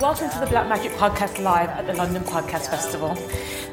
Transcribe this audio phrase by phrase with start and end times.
[0.00, 3.14] Welcome to the Black Magic Podcast live at the London Podcast Festival.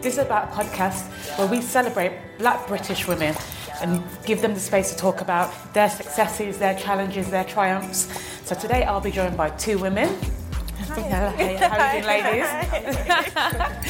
[0.02, 1.08] This is about a podcast
[1.40, 3.36] where we celebrate black British women
[3.82, 8.08] and give them the space to talk about their successes, their challenges, their triumphs.
[8.46, 10.10] So today I'll be joined by two women.
[10.78, 12.46] How are you doing, ladies?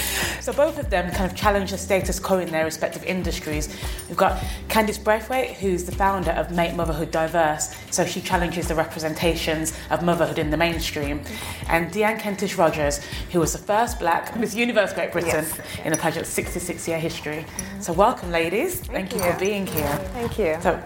[0.47, 3.67] so both of them kind of challenge the status quo in their respective industries.
[4.07, 7.75] We've got Candice Braithwaite, who's the founder of Make Motherhood Diverse.
[7.91, 11.19] So she challenges the representations of motherhood in the mainstream.
[11.67, 15.59] And Deanne Kentish Rogers, who was the first black Miss Universe Great Britain Yes.
[15.83, 17.45] in the pageant's 66 year history.
[17.45, 17.81] Mm-hmm.
[17.81, 18.79] So welcome, ladies.
[18.79, 19.29] Thank, you you.
[19.29, 19.97] for being here.
[20.13, 20.57] Thank you.
[20.61, 20.81] So,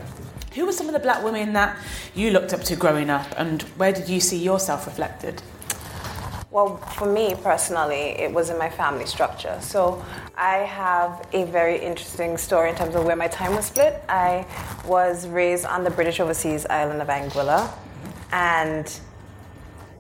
[0.55, 1.78] who were some of the black women that
[2.16, 5.44] you looked up to growing up, and where did you see yourself reflected?
[6.52, 9.58] Well, for me personally, it was in my family structure.
[9.62, 10.04] So
[10.36, 14.04] I have a very interesting story in terms of where my time was split.
[14.10, 14.46] I
[14.86, 17.72] was raised on the British overseas island of Anguilla,
[18.34, 18.99] and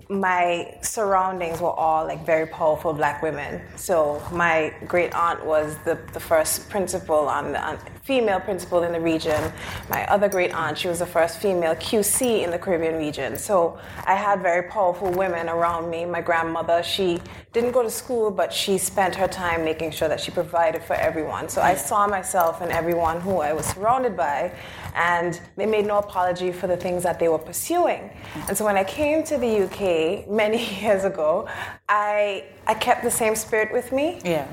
[0.09, 3.61] my surroundings were all like very powerful black women.
[3.77, 8.91] So my great aunt was the, the first principal on the on, female principal in
[8.91, 9.51] the region.
[9.89, 13.37] My other great aunt, she was the first female QC in the Caribbean region.
[13.37, 16.05] So I had very powerful women around me.
[16.05, 17.21] My grandmother, she
[17.53, 20.95] didn't go to school, but she spent her time making sure that she provided for
[20.95, 21.47] everyone.
[21.49, 24.51] So I saw myself in everyone who I was surrounded by,
[24.95, 28.09] and they made no apology for the things that they were pursuing.
[28.47, 31.47] And so when I came to the UK many years ago,
[31.87, 34.47] I I kept the same spirit with me, Yeah.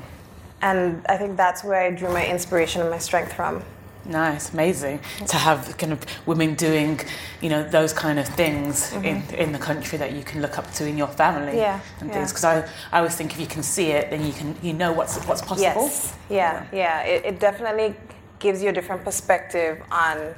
[0.61, 3.63] And I think that's where I drew my inspiration and my strength from.
[4.05, 6.99] Nice, amazing to have kind of women doing,
[7.41, 10.71] you know, those kind of things in, in the country that you can look up
[10.75, 11.57] to in your family Mm-hmm.
[11.57, 12.15] Yeah, and yeah.
[12.15, 12.31] things.
[12.31, 14.91] Because I, I always think if you can see it, then you can you know
[14.93, 15.61] what's what's possible.
[15.61, 16.15] Yes.
[16.29, 17.01] Yeah, yeah.
[17.03, 17.93] It, it definitely
[18.39, 20.33] gives you a different perspective on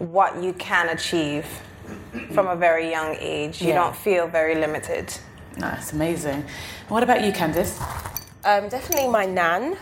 [0.00, 1.46] what you can achieve
[2.34, 3.62] from a very young age.
[3.62, 3.76] You Yeah.
[3.84, 5.16] don't feel very limited.
[5.56, 6.44] Nice, amazing.
[6.88, 7.78] What about you, Candice?
[8.44, 9.76] Um, definitely my nan.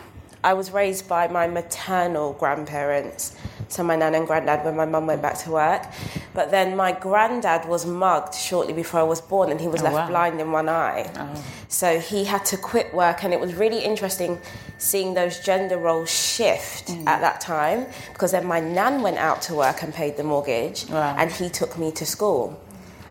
[0.45, 3.35] I was raised by my maternal grandparents,
[3.69, 5.83] so my nan and granddad when my mum went back to work.
[6.35, 9.87] But then my granddad was mugged shortly before I was born, and he was Oh,
[9.87, 10.09] left wow.
[10.09, 11.11] blind in one eye.
[11.19, 11.43] Oh.
[11.69, 14.39] So he had to quit work, and it was really interesting
[14.79, 17.07] seeing those gender roles shift Mm.
[17.09, 20.87] at that time because then my nan went out to work and paid the mortgage,
[20.89, 21.17] Wow.
[21.19, 22.57] and he took me to school.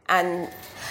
[0.07, 0.47] And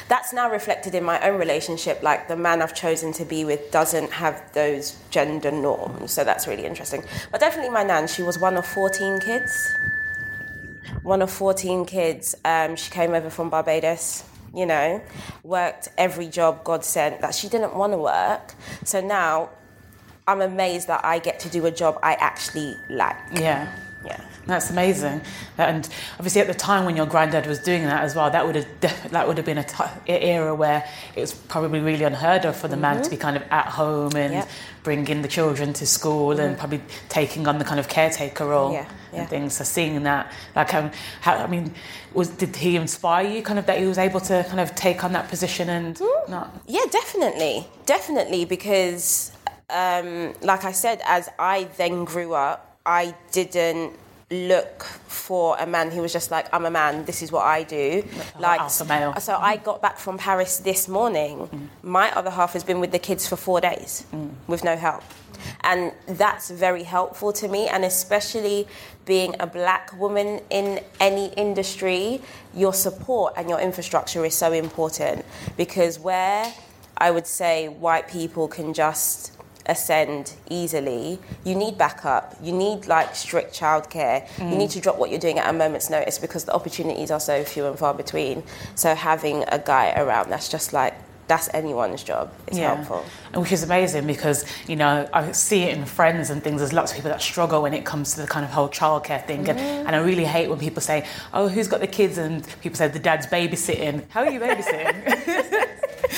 [0.08, 2.02] that's now reflected in my own relationship.
[2.02, 6.12] Like the man I've chosen to be with doesn't have those gender norms.
[6.12, 7.04] So that's really interesting.
[7.30, 9.52] But definitely my nan, she was one of 14 kids.
[11.02, 12.34] One of 14 kids.
[12.44, 15.00] Um, she came over from Barbados, you know,
[15.42, 18.54] worked every job God sent that she didn't want to work.
[18.84, 19.50] So now
[20.26, 23.16] I'm amazed that I get to do a job I actually like.
[23.34, 23.74] Yeah.
[24.04, 24.20] Yeah.
[24.46, 25.22] That's amazing,
[25.56, 25.88] and
[26.18, 28.66] obviously at the time when your granddad was doing that as well, that would have
[28.80, 32.54] def- that would have been a ti era where it was probably really unheard of
[32.54, 34.46] for the man to be kind of at home and
[34.82, 38.86] bringing the children to school and probably taking on the kind of caretaker role Yeah,
[39.14, 39.20] yeah.
[39.20, 39.54] and things.
[39.56, 40.90] So seeing that, like, um,
[41.22, 41.72] how I mean,
[42.12, 45.04] was did he inspire you kind of that he was able to kind of take
[45.04, 45.98] on that position and
[46.28, 46.52] not?
[46.66, 47.66] Yeah, definitely.
[47.86, 49.32] Definitely, because,
[49.70, 53.94] um, like I said, as I then grew up, I didn't
[54.30, 57.62] look for a man who was just like, I'm a man, this is what I
[57.62, 58.04] do.
[58.38, 59.14] Like, alpha male.
[59.20, 59.64] So I mm.
[59.64, 61.46] got back from Paris this morning.
[61.46, 61.68] Mm.
[61.82, 64.30] My other half has been with the kids for four days mm.
[64.46, 65.02] with no help.
[65.62, 68.66] And that's very helpful to me, and especially
[69.04, 72.20] being a black woman in any industry,
[72.54, 75.24] your support and your infrastructure is so important
[75.56, 76.52] because where
[76.96, 79.33] I would say white people can just
[79.66, 82.34] ascend easily, you need backup.
[82.42, 84.26] You need like strict childcare.
[84.38, 87.20] You need to drop what you're doing at a moment's notice because the opportunities are
[87.20, 88.42] so few and far between.
[88.74, 90.94] So having a guy around that's just like
[91.26, 93.02] that's anyone's job is helpful.
[93.32, 96.60] And which is amazing because, you know, I see it in friends and things.
[96.60, 99.26] There's lots of people that struggle when it comes to the kind of whole childcare
[99.26, 99.48] thing.
[99.48, 99.86] And, Mm-hmm.
[99.86, 102.18] and I really hate when people say, oh, who's got the kids?
[102.18, 104.04] And people say, the dad's babysitting.
[104.10, 105.50] How are you babysitting?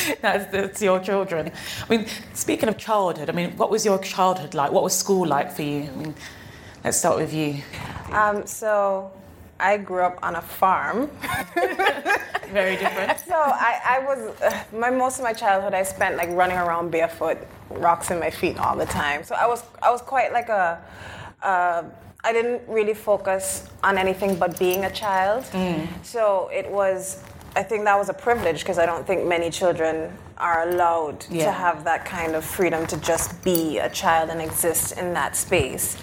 [0.20, 1.50] that's, your children.
[1.88, 4.72] I mean, speaking of childhood, I mean, what was your childhood like?
[4.72, 5.82] What was school like for you?
[5.82, 6.14] I mean,
[6.84, 7.62] let's start with you.
[8.12, 9.10] Um, so
[9.58, 11.10] I grew up on a farm.
[12.52, 13.18] Very different.
[13.20, 16.90] So I, I was uh, my most of my childhood I spent like running around
[16.90, 17.38] barefoot,
[17.70, 19.24] rocks in my feet all the time.
[19.24, 20.80] So I was I was quite like a.
[21.42, 21.84] Uh,
[22.24, 25.44] I didn't really focus on anything but being a child.
[26.02, 27.22] So it was.
[27.56, 31.46] I think that was a privilege because I don't think many children are allowed Yeah.
[31.46, 35.34] to have that kind of freedom to just be a child and exist in that
[35.36, 35.96] space.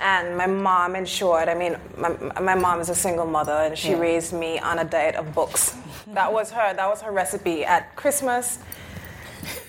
[0.00, 2.10] And my mom ensured, I mean, my,
[2.40, 3.98] my mom is a single mother and she Yeah.
[4.00, 5.74] raised me on a diet of books.
[6.08, 7.64] That was her, that was her recipe.
[7.64, 8.58] At Christmas,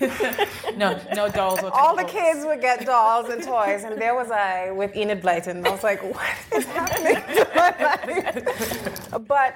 [0.76, 1.72] No, no dolls or toys.
[1.72, 5.64] all the kids would get dolls and toys, and there was I with Enid Blyton.
[5.64, 6.26] I was like, what
[6.56, 9.10] is happening to my life?
[9.28, 9.54] But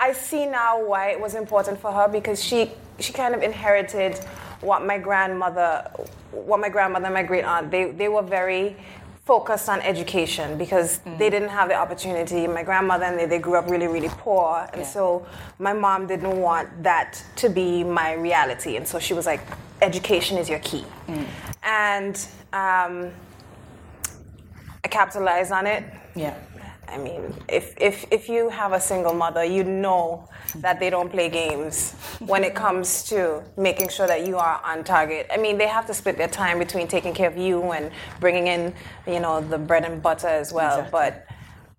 [0.00, 4.18] I see now why it was important for her because she she kind of inherited
[4.62, 5.90] what my grandmother,
[6.32, 8.76] what my grandmother and my great aunt they they were very
[9.26, 12.48] focused on education because they didn't have the opportunity.
[12.48, 14.66] My grandmother and they, they grew up really, really poor.
[14.72, 14.86] And Yeah.
[14.88, 15.26] so
[15.58, 18.76] my mom didn't want that to be my reality.
[18.76, 19.40] And so she was like,
[19.82, 20.84] education is your key.
[21.62, 22.16] And
[22.52, 23.12] um,
[24.84, 25.84] I capitalized on it.
[26.16, 26.34] Yeah.
[26.90, 31.10] I mean, if, if, if you have a single mother, you know that they don't
[31.10, 35.28] play games when it comes to making sure that you are on target.
[35.32, 38.48] I mean, they have to split their time between taking care of you and bringing
[38.48, 38.74] in,
[39.06, 40.80] you know, the bread and butter as well.
[40.80, 40.90] Exactly.
[40.90, 41.26] But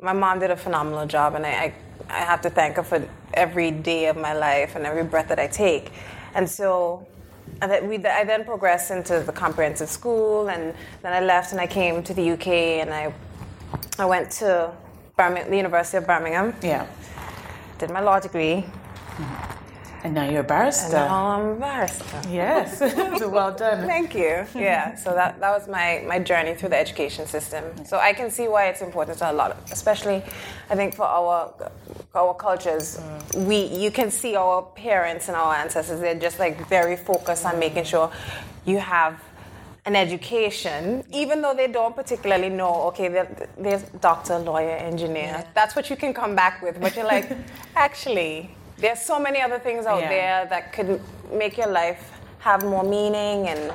[0.02, 1.74] my mom did a phenomenal job, and I, I,
[2.10, 5.40] I have to thank her for every day of my life and every breath that
[5.40, 5.92] I take.
[6.34, 7.06] And so
[7.62, 11.60] and then we, I then progressed into the comprehensive school, and then I left and
[11.60, 13.14] I came to the UK, and I,
[14.00, 14.72] I went to
[15.22, 16.86] Birmingham, the University of Birmingham, Yeah.
[17.80, 18.66] did my law degree,
[20.04, 20.94] And now you're a and barrister.
[21.14, 22.22] now I'm a barrister.
[22.28, 22.80] Yes.
[23.20, 23.86] so well done.
[23.86, 24.46] Thank you.
[24.56, 27.64] Yeah, so that, that was my, my journey through the education system.
[27.86, 30.24] So I can see why it's important to a lot, of, especially
[30.72, 31.54] I think for our
[32.16, 32.98] our cultures.
[32.98, 33.46] Mm.
[33.48, 36.00] We you can see our parents and our ancestors.
[36.04, 38.12] They're just like very focused on making sure
[38.66, 39.14] you have
[39.86, 42.84] an education, even though they don't particularly know.
[42.90, 45.44] Okay, they're, they're doctor, lawyer, engineer.
[45.56, 46.80] That's what you can come back with.
[46.80, 47.32] But you're like,
[47.76, 50.10] actually, there's so many other things out Yeah.
[50.10, 51.02] there that could
[51.32, 53.72] make your life have more meaning and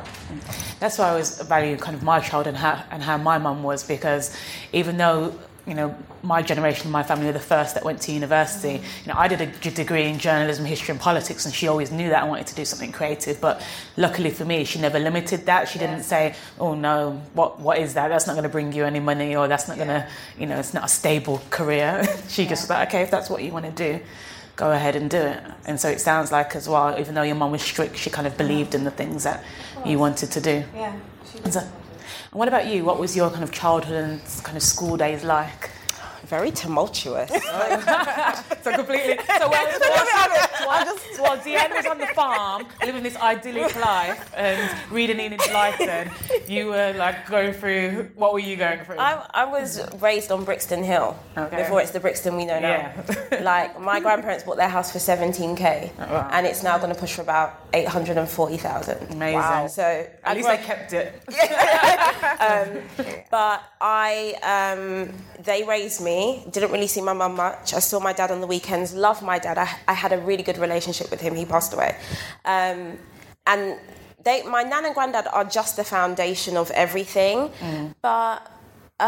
[0.80, 3.62] That's why I always value kind of my child and how and how my mum
[3.62, 4.36] was because
[4.72, 5.32] even though
[5.66, 8.74] you know my generation, my family were the first that went to university.
[8.74, 12.08] You know, I did a degree in journalism, history, and politics, and she always knew
[12.10, 13.40] that I wanted to do something creative.
[13.40, 13.62] But
[13.96, 15.68] luckily for me, she never limited that.
[15.68, 18.08] She didn't say, "Oh no, what what is that?
[18.08, 20.06] That's not going to bring you any money, or that's not going to,
[20.38, 23.42] you know, it's not a stable career." she just was like, "Okay, if that's what
[23.42, 24.00] you want to do."
[24.54, 25.42] Go ahead and do it.
[25.66, 28.26] And so it sounds like, as well, even though your mum was strict, she kind
[28.26, 29.44] of believed in the things that
[29.84, 30.64] you wanted to do.
[30.74, 30.96] yeah.
[32.36, 32.84] And what about you?
[32.84, 35.70] What was your kind of childhood and kind of school days like?
[36.26, 37.30] Very tumultuous.
[38.62, 39.16] So completely.
[39.38, 40.06] So while, while,
[40.66, 46.10] while, while Deanne was on the farm, living this idyllic life and reading Enid Blyton,
[46.48, 48.10] you were like going through.
[48.16, 48.98] What were you going through?
[48.98, 51.58] I, I was raised on Brixton Hill Okay.
[51.58, 52.92] before it's the Brixton we know now.
[53.30, 53.40] Yeah.
[53.42, 56.28] like my grandparents bought their house for 17k, wow.
[56.32, 59.12] and it's now going to push for about 840,000.
[59.12, 59.34] Amazing.
[59.38, 59.66] Wow.
[59.68, 61.22] So At I least I kept it.
[63.30, 65.12] But I, um,
[65.44, 66.15] they raised me.
[66.54, 67.66] Didn't really see my mum much.
[67.80, 68.88] I saw my dad on the weekends.
[69.08, 69.56] Loved my dad.
[69.66, 71.32] I, I had a really good relationship with him.
[71.42, 71.90] He passed away,
[72.54, 72.78] um,
[73.52, 73.62] and
[74.26, 77.38] they, my nan and granddad are just the foundation of everything.
[78.02, 78.38] But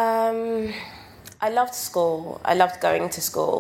[0.03, 0.73] um,
[1.47, 2.41] I loved school.
[2.45, 3.57] I loved going to school.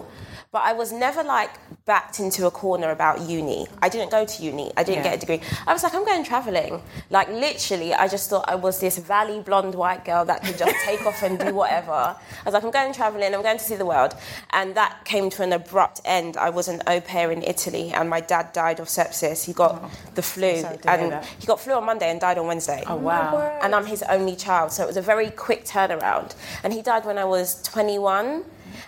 [0.51, 1.51] But I was never like
[1.85, 3.67] backed into a corner about uni.
[3.83, 4.73] I didn't go to uni.
[4.79, 5.11] I didn't Yeah.
[5.11, 5.43] get a degree.
[5.67, 6.83] I was like, I'm going traveling.
[7.11, 10.75] Like literally, I just thought I was this valley blonde white girl that could just
[10.87, 11.93] take off and do whatever.
[11.93, 12.17] I
[12.47, 13.35] was like, I'm going traveling.
[13.35, 14.15] I'm going to see the world.
[14.51, 16.39] And that came to an abrupt end.
[16.39, 19.45] I was an au pair in Italy, and my dad died of sepsis.
[19.45, 22.83] He got the flu, sorry and he got flu on Monday and died on Wednesday
[22.87, 23.59] Oh wow.
[23.63, 24.73] and I'm his only child.
[24.73, 26.35] So it was a very quick turnaround.
[26.65, 28.45] And he died when I was 21.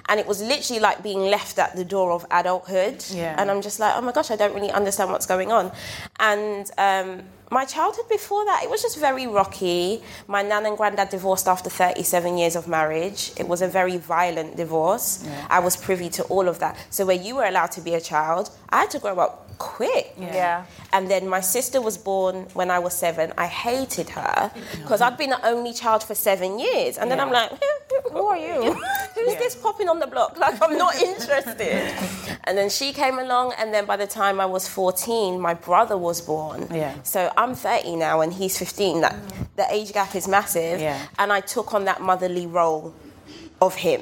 [0.09, 3.05] And it was literally like being left at the door of adulthood.
[3.11, 3.35] Yeah.
[3.39, 5.73] And I'm just like, oh my gosh, I don't really understand what's going on.
[6.19, 10.03] And um, my childhood before that, it was just very rocky.
[10.29, 13.33] My nan and granddad divorced after 37 years of marriage.
[13.37, 15.25] It was a very violent divorce.
[15.49, 16.77] I was privy to all of that.
[16.91, 20.15] So where you were allowed to be a child, I had to grow up quick.
[20.19, 20.65] Yeah.
[20.93, 23.33] And then my sister was born when I was seven.
[23.37, 24.83] I hated her mm-hmm.
[24.83, 26.97] because I'd been the only child for seven years.
[26.99, 27.27] And then Yeah.
[27.27, 27.51] I'm like,
[28.13, 28.73] who are you?
[29.15, 29.39] Who's Yeah.
[29.39, 30.39] this popping on the block?
[30.39, 31.93] Like, I'm not interested.
[32.45, 33.53] and then she came along.
[33.59, 36.67] And then by the time I was 14, my brother was born.
[36.73, 36.95] Yeah.
[37.03, 39.03] So I'm 30 now and he's 15.
[39.03, 39.43] That, mm-hmm.
[39.57, 40.81] the age gap is massive.
[40.81, 40.99] Yeah.
[41.19, 42.95] And I took on that motherly role
[43.61, 44.01] of him.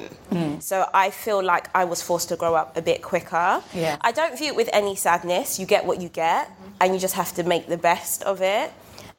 [0.61, 3.61] So I feel like I was forced to grow up a bit quicker.
[3.73, 3.97] Yeah.
[4.01, 5.59] I don't view it with any sadness.
[5.59, 6.49] You get what you get,
[6.81, 8.71] and you just have to make the best of it.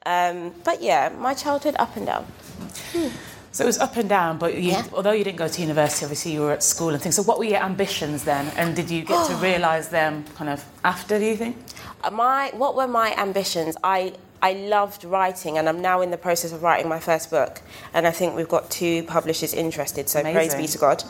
[0.05, 2.25] Um, but yeah, my childhood up and down.
[3.53, 4.83] So it was up and down, but you, Yeah.
[4.93, 7.15] although you didn't go to university, obviously you were at school and things.
[7.17, 8.47] So what were your ambitions then?
[8.55, 11.57] And did you get to realise them kind of after, do you think?
[12.03, 13.75] Uh, My what were my ambitions?
[13.83, 17.61] I I loved writing, and I'm now in the process of writing my first book.
[17.93, 21.03] And I think we've got two publishers interested, so praise be to God.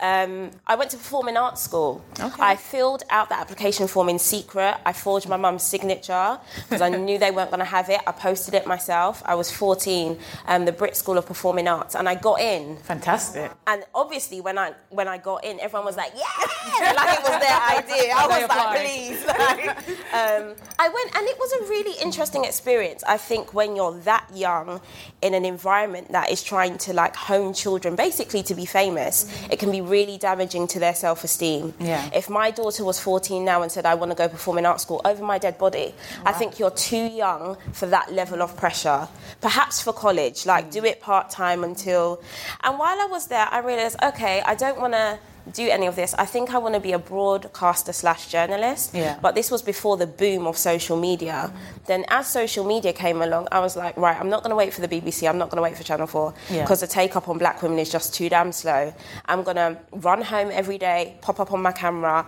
[0.00, 2.04] Um, I went to performing arts school.
[2.20, 2.42] Okay.
[2.42, 4.76] I filled out the application form in secret.
[4.86, 8.00] I forged my mum's signature because I knew they weren't going to have it.
[8.06, 9.22] I posted it myself.
[9.26, 12.76] I was 14, um, the Brit School of Performing Arts, and I got in.
[12.78, 13.50] Fantastic.
[13.66, 17.40] And obviously, when I when I got in, everyone was like, "Yeah!" like it was
[17.40, 18.14] their idea.
[18.14, 19.68] I was like, "Please!" Like,
[20.14, 22.75] um, I went, and it was a really interesting experience.
[23.06, 24.80] I think when you're that young,
[25.22, 29.52] in an environment that is trying to like hone children, basically to be famous, mm.
[29.52, 31.74] it can be really damaging to their self-esteem.
[31.80, 32.08] Yeah.
[32.14, 34.80] If my daughter was 14 now and said, "I want to go perform in art
[34.80, 39.08] school," over my dead body, I think you're too young for that level of pressure.
[39.40, 40.72] Perhaps for college, like mm.
[40.72, 42.20] do it part time until.
[42.62, 45.18] And while I was there, I realized, okay, I don't want to
[45.52, 46.14] do any of this.
[46.14, 48.92] I think I want to be a broadcaster slash journalist.
[48.94, 49.18] Yeah.
[49.22, 51.52] But this was before the boom of social media.
[51.86, 54.74] Then, as social media came along, I was like, right, I'm not going to wait
[54.74, 55.28] for the BBC.
[55.28, 56.62] I'm not going to wait for Channel 4 Yeah.
[56.62, 58.92] because the take up on black women is just too damn slow.
[59.26, 62.26] I'm going to run home every day, pop up on my camera,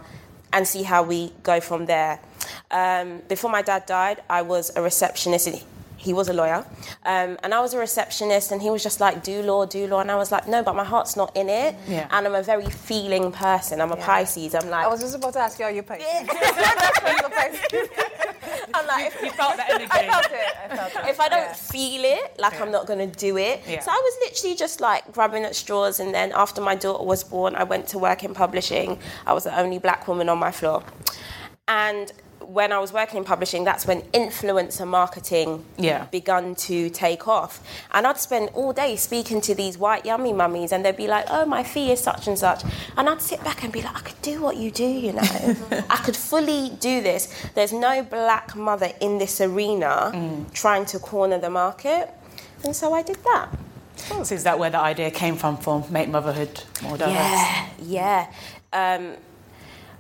[0.53, 2.21] and see how we go from there.
[2.71, 5.65] Um, before my dad died, I was a receptionist.
[6.01, 6.65] He was a lawyer,
[7.05, 9.99] um, and I was a receptionist, and he was just like, "Do law, do law,"
[10.01, 12.07] and I was like, "No, but my heart's not in it." Yeah.
[12.13, 13.81] And I'm a very feeling person.
[13.81, 14.07] I'm a Yeah.
[14.07, 14.55] Pisces.
[14.55, 16.07] I'm like, I was just about to ask you, are you Pisces?
[18.75, 19.91] I'm like, if, You felt that energy.
[19.91, 20.57] I felt it.
[20.73, 21.11] I felt it.
[21.11, 21.53] if I don't Yeah.
[21.53, 23.63] feel it, like I'm not gonna do it.
[23.67, 23.81] Yeah.
[23.81, 27.25] So I was literally just like grabbing at straws, and then after my daughter was
[27.25, 28.99] born, I went to work in publishing.
[29.27, 30.83] I was the only black woman on my floor,
[31.67, 32.13] and
[32.49, 36.05] when I was working in publishing, that's when influencer marketing Yeah.
[36.11, 37.61] begun to take off.
[37.93, 41.27] And I'd spend all day speaking to these white yummy mummies, and they'd be like,
[41.29, 42.63] "Oh, my fee is such and such,"
[42.97, 45.23] and I'd sit back and be like, "I could do what you do, you know.
[45.91, 47.29] I could fully do this.
[47.55, 49.95] There's no black mother in this arena
[50.55, 52.09] trying to corner the market."
[52.65, 53.49] And so I did that.
[54.25, 57.13] So is that where the idea came from for Make Motherhood More Diverse?
[57.15, 58.27] Yeah, yeah.
[58.73, 59.17] Um,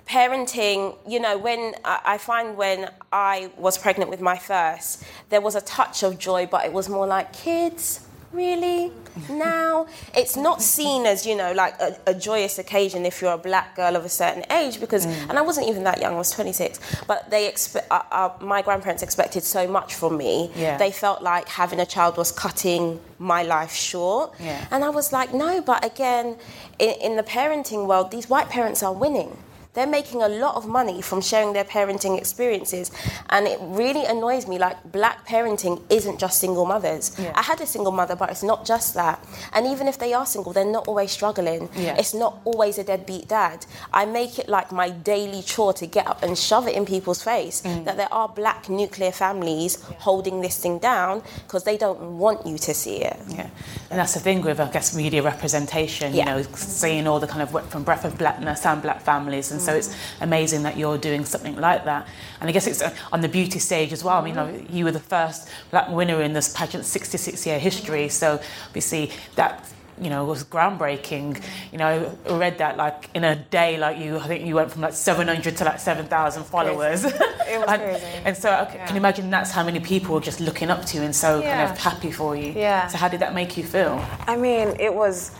[0.09, 5.55] parenting, you know, when I, find when I was pregnant with my first, there was
[5.55, 8.07] a touch of joy, but it was more like kids.
[8.33, 8.93] Really?
[9.31, 9.87] Now?
[10.15, 13.75] It's not seen as, you know, like a, a joyous occasion if you're a black
[13.75, 17.05] girl of a certain age because, and I wasn't even that young, I was 26,
[17.07, 20.50] but they expect, uh, uh, my grandparents expected so much from me.
[20.55, 20.77] Yeah.
[20.77, 24.35] They felt like having a child was cutting my life short.
[24.41, 24.67] Yeah.
[24.71, 26.37] And I was like, no, but again,
[26.79, 29.37] in, in the parenting world, these white parents are winning.
[29.78, 32.90] They're making a lot of money from sharing their parenting experiences.
[33.30, 37.14] And it really annoys me like, black parenting isn't just single mothers.
[37.16, 37.30] Yeah.
[37.37, 39.25] I had a single mother, but it's not just that.
[39.52, 41.68] And even if they are single, they're not always struggling.
[41.76, 41.94] Yeah.
[41.97, 43.66] It's not always a deadbeat dad.
[43.92, 47.23] I make it like my daily chore to get up and shove it in people's
[47.23, 47.85] face Mm.
[47.87, 52.56] that there are black nuclear families holding this thing down because they don't want you
[52.58, 53.16] to see it.
[53.28, 53.49] Yeah,
[53.90, 56.14] and that's the thing with, I guess, media representation.
[56.14, 56.18] Yeah.
[56.18, 59.61] You know, seeing all the kind of from breath of blackness and black families, and
[59.69, 62.09] so it's amazing that you're doing something like that.
[62.41, 64.17] And I guess it's uh, on the beauty stage as well.
[64.17, 69.11] I mean, you, were the first black winner in this pageant's 66-year history, so obviously
[69.37, 69.53] that.
[70.01, 71.43] You know, was groundbreaking.
[71.73, 74.71] You know, I read that like in a day, like you, I think you went
[74.71, 77.05] from like 700 to like 7,000 followers.
[77.51, 78.07] It was and, crazy.
[78.27, 80.85] and so I c- can you imagine that's how many people were just looking up
[80.85, 81.51] to you and so Yeah.
[81.57, 82.53] kind of happy for you.
[82.53, 82.87] Yeah.
[82.87, 83.95] So how did that make you feel?
[84.29, 85.33] I mean, it was,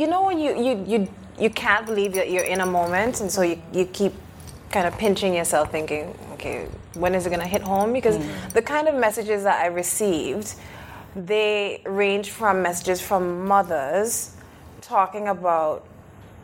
[0.00, 0.98] you know, when you you you
[1.38, 4.12] you can't believe that you're in a moment, and so you you keep
[4.70, 7.92] kind of pinching yourself, thinking, okay, when is it gonna hit home?
[7.92, 8.52] Because mm.
[8.52, 10.54] the kind of messages that I received,
[11.14, 14.34] they range from messages from mothers
[14.80, 15.86] talking about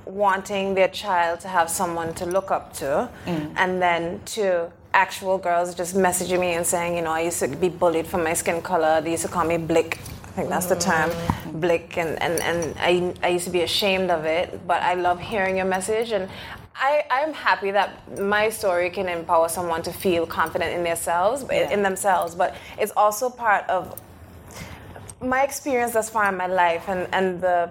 [0.05, 3.53] wanting their child to have someone to look up to, mm.
[3.57, 7.49] and then to actual girls just messaging me and saying, you know, I used to
[7.49, 9.01] be bullied for my skin color.
[9.01, 9.99] They used to call me Blick.
[10.41, 11.11] I think that's the term,
[11.61, 15.21] Blick, and, and, and I, I used to be ashamed of it, but I love
[15.21, 16.13] hearing your message.
[16.13, 16.31] And
[16.75, 21.71] I, I'm happy that my story can empower someone to feel confident in themselves, Yeah.
[21.71, 22.35] in themselves.
[22.35, 24.01] But it's also part of
[25.21, 27.71] my experience thus far in my life and, and the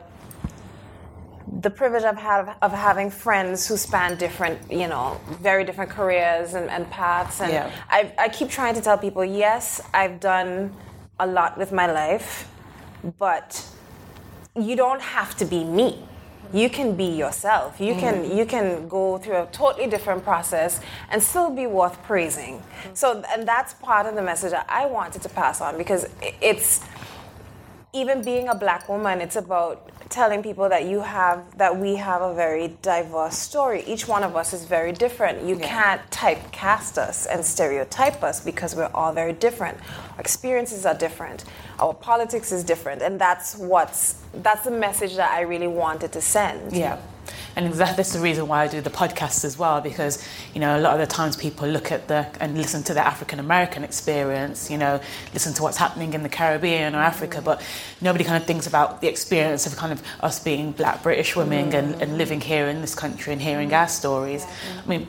[1.62, 6.54] the privilege I've had of having friends who span different, you know, very different careers
[6.54, 7.42] and, and paths.
[7.42, 7.72] And Yeah.
[7.90, 10.72] I, I keep trying to tell people, yes, I've done
[11.20, 12.48] a lot with my life,
[13.18, 13.66] but
[14.56, 16.04] you don't have to be me.
[16.52, 17.80] You can be yourself.
[17.80, 18.36] You can mm.
[18.36, 22.58] you can go through a totally different process and still be worth praising.
[22.58, 22.98] Mm.
[22.98, 26.08] So and that's part of the message that I wanted to pass on because
[26.42, 26.84] it's
[27.94, 32.22] even being a black woman, it's about telling people that you have that we have
[32.22, 33.84] a very diverse story.
[33.86, 35.44] Each one of us is very different.
[35.44, 35.68] You Yeah.
[35.68, 39.78] can't typecast us and stereotype us because we're all very different.
[40.16, 41.44] Our experiences are different.
[41.80, 46.22] Our politics is different, and that's what's that's the message that I really wanted to
[46.22, 46.74] send.
[46.74, 46.98] Yeah.
[47.60, 50.80] And exactly that's the reason why I do the podcast as well, because you know
[50.80, 53.84] a lot of the times people look at the and listen to the African American
[53.84, 55.02] experience, you know,
[55.34, 57.62] listen to what's happening in the Caribbean or Africa, but
[58.00, 61.74] nobody kind of thinks about the experience of kind of us being Black British women
[61.74, 62.02] and, mm.
[62.02, 63.90] and living here in this country and hearing our mm.
[63.90, 64.46] stories.
[64.82, 65.06] I mean,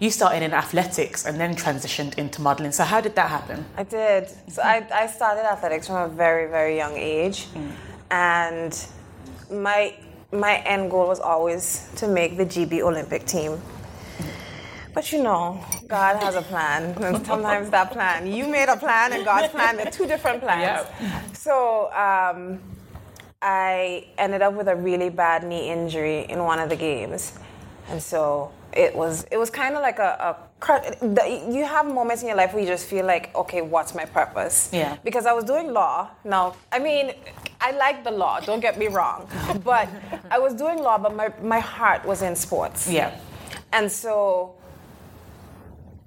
[0.00, 2.72] you started in athletics and then transitioned into modelling.
[2.72, 3.64] So how did that happen?
[3.76, 4.28] I did.
[4.48, 7.46] So I, I started athletics from a very, very young age.
[7.46, 7.70] Mm.
[8.10, 8.86] And
[9.52, 9.94] my
[10.32, 13.60] my end goal was always to make the GB Olympic team.
[14.92, 16.94] But you know, God has a plan.
[17.02, 20.86] And sometimes that plan, you made a plan and God's plan, they're two different plans.
[21.32, 22.60] So um,
[23.42, 27.38] I ended up with a really bad knee injury in one of the games.
[27.88, 32.28] And so it was it was kind of like a, a you have moments in
[32.28, 34.96] your life where you just feel like okay what's my purpose Yeah.
[35.04, 37.12] because i was doing law now i mean
[37.60, 39.28] i like the law don't get me wrong
[39.64, 39.88] but
[40.30, 43.10] i was doing law but my, my heart was in sports Yeah.
[43.72, 44.54] and so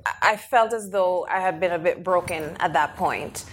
[0.06, 3.46] I- I felt as though I had been a bit broken at that point.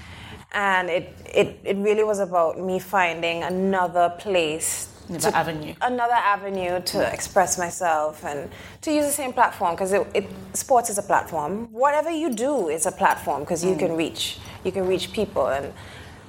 [0.53, 4.89] And it, it, it really was about me finding another place.
[5.11, 5.75] Another avenue.
[5.83, 8.49] Another avenue to express myself and
[8.83, 11.67] to use the same platform because it, it, sports is a platform.
[11.73, 15.73] Whatever you do is a platform because you can reach you can reach people and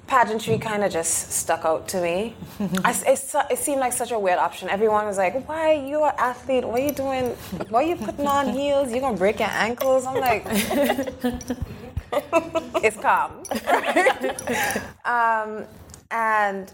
[0.08, 2.36] pageantry kind of just stuck out to me.
[2.84, 4.68] I, it, it seemed like such a weird option.
[4.68, 6.66] Everyone was like, "Why you're an athlete?
[6.66, 7.26] What are you doing?
[7.70, 8.92] Why are you putting on heels?
[8.92, 10.44] You're gonna break your ankles." I'm like,
[12.84, 13.44] "It's calm."
[15.06, 15.66] um,
[16.12, 16.72] and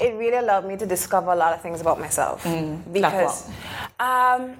[0.00, 2.46] it really allowed me to discover a lot of things about myself
[2.92, 3.48] because
[4.00, 4.56] um,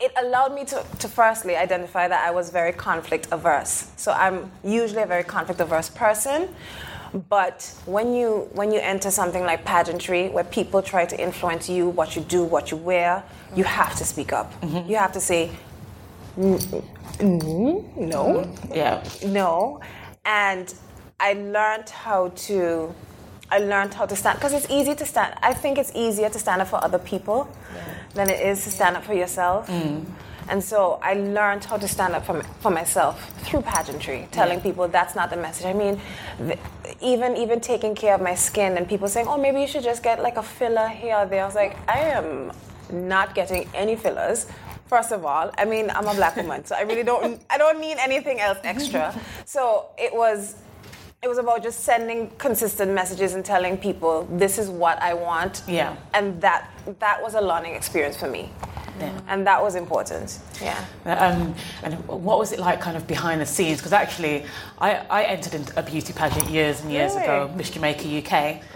[0.00, 3.90] it allowed me to, to firstly identify that I was very conflict averse.
[3.96, 6.48] So I'm usually a very conflict averse person.
[7.30, 11.88] But when you when you enter something like pageantry, where people try to influence you,
[11.88, 13.24] what you do, what you wear,
[13.56, 14.52] you have to speak up.
[14.62, 15.50] You have to say,
[16.38, 16.60] "Mm,
[17.18, 19.02] mm, no, Yeah.
[19.24, 19.80] no.
[20.26, 20.72] And
[21.18, 22.94] I learned how to
[23.50, 25.34] I learned how to stand because it's easy to stand.
[25.42, 27.48] I think it's easier to stand up for other people
[28.14, 29.68] than it is to stand up for yourself.
[29.68, 30.04] Mm.
[30.48, 34.88] And so I learned how to stand up for, for myself through pageantry, telling people
[34.88, 35.66] that's not the message.
[35.66, 36.00] I mean,
[36.38, 36.58] th-
[37.02, 40.02] even even taking care of my skin and people saying, "Oh, maybe you should just
[40.02, 42.50] get like a filler here or there." I was like, I am
[42.90, 44.46] not getting any fillers.
[44.86, 47.78] First of all, I mean, I'm a black woman, so I really don't I don't
[47.78, 49.14] need anything else extra.
[49.44, 50.54] So it was
[51.22, 55.62] it was about just sending consistent messages and telling people this is what I want.
[55.66, 55.96] Yeah.
[56.14, 58.50] And that that was a learning experience for me.
[59.00, 59.20] Yeah.
[59.28, 60.38] And that was important.
[60.60, 60.84] Yeah.
[61.04, 63.78] Um, and what was it like kind of behind the scenes?
[63.78, 64.44] Because actually,
[64.78, 67.24] I, I entered into a beauty pageant years and years Really?
[67.24, 68.32] ago, Miss Jamaica UK,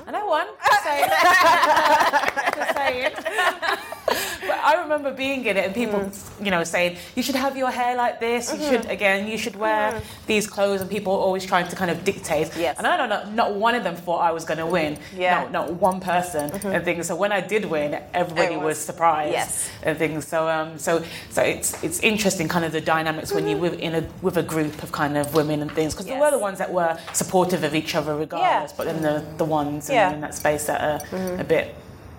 [0.06, 0.46] and I won.
[2.56, 3.12] Just saying.
[4.54, 6.44] I remember being in it and people, Mm.
[6.44, 8.70] you know, saying, you should have your hair like this, you Mm-hmm.
[8.70, 12.50] should, again, you should wear these clothes, and people always trying to kind of dictate.
[12.56, 12.76] Yes.
[12.78, 14.98] And I don't know, not one of them thought I was going to win.
[15.16, 15.44] Yeah.
[15.44, 15.52] Mm-hmm.
[15.52, 17.06] No, not one person and things.
[17.06, 19.70] So when I did win, everybody Everyone- was surprised Yes.
[19.82, 20.26] and things.
[20.26, 23.94] So um, so so it's it's interesting, kind of the dynamics when you're with, in
[23.94, 26.58] a with a group of kind of women and things, because they were the ones
[26.58, 28.70] that were supportive of each other regardless.
[28.70, 28.76] yeah.
[28.76, 30.06] But then the the ones Yeah.
[30.06, 30.14] Mm-hmm.
[30.14, 31.00] in that space that are
[31.40, 31.74] a bit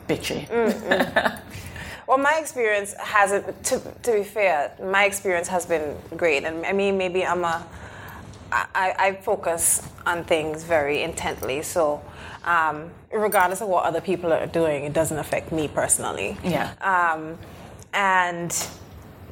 [0.07, 0.39] bitchy.
[2.07, 3.63] Well, my experience hasn't.
[3.65, 7.65] To, to be fair, my experience has been great, and I mean, maybe I'm a.
[8.51, 12.03] I, I focus on things very intently, so
[12.43, 16.37] um, regardless of what other people are doing, it doesn't affect me personally.
[16.43, 16.73] Yeah.
[16.81, 17.39] Um,
[17.93, 18.55] and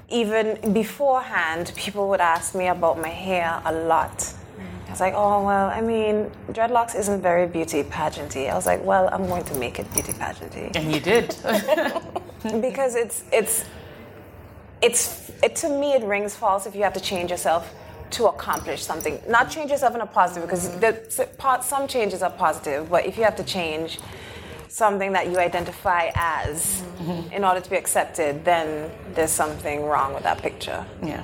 [0.09, 4.33] even beforehand, people would ask me about my hair a lot.
[4.91, 8.49] I was like, oh, well, I mean, dreadlocks isn't very beauty pageanty.
[8.51, 11.33] I was like, well, I'm going to make it beauty pageanty And you did.
[12.43, 13.65] because it's it's
[14.81, 17.73] it's it to me it rings false if you have to change yourself
[18.11, 22.31] to accomplish something not change yourself in a positive because the, part- some changes are
[22.31, 23.99] positive but if you have to change
[24.67, 26.83] something that you identify as
[27.31, 31.23] in order to be accepted then there's something wrong with that picture yeah.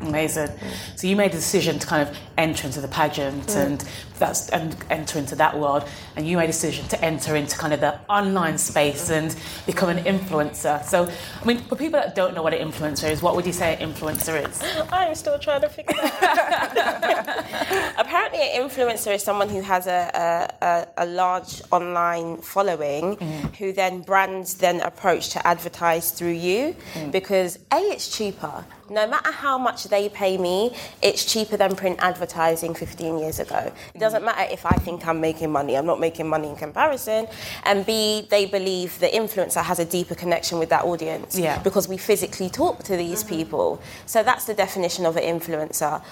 [0.00, 0.48] Amazing.
[0.96, 3.64] So you made a decision to kind of enter into the pageant Mm.
[3.66, 3.84] and
[4.18, 7.72] that's and enter into that world, and you made a decision to enter into kind
[7.72, 9.34] of the online space and
[9.66, 10.82] become an influencer.
[10.84, 13.52] So, I mean, for people that don't know what an influencer is, what would you
[13.52, 14.62] say an influencer is?
[14.92, 17.98] I'm still trying to figure that out.
[17.98, 23.46] Apparently, an influencer is someone who has a, a, a, a large online following mm-hmm.
[23.58, 27.12] who then brands then approach to advertise through you mm.
[27.12, 28.64] because A, it's cheaper.
[28.90, 33.72] No matter how much they pay me, it's cheaper than print advertising 15 years ago.
[33.94, 37.26] It doesn't matter if I think I'm making money, I'm not making money in comparison.
[37.64, 41.58] And B, they believe the influencer has a deeper connection with that audience Yeah.
[41.68, 43.36] because we physically talk to these mm-hmm.
[43.36, 43.68] people.
[44.06, 46.02] So that's the definition of an influencer.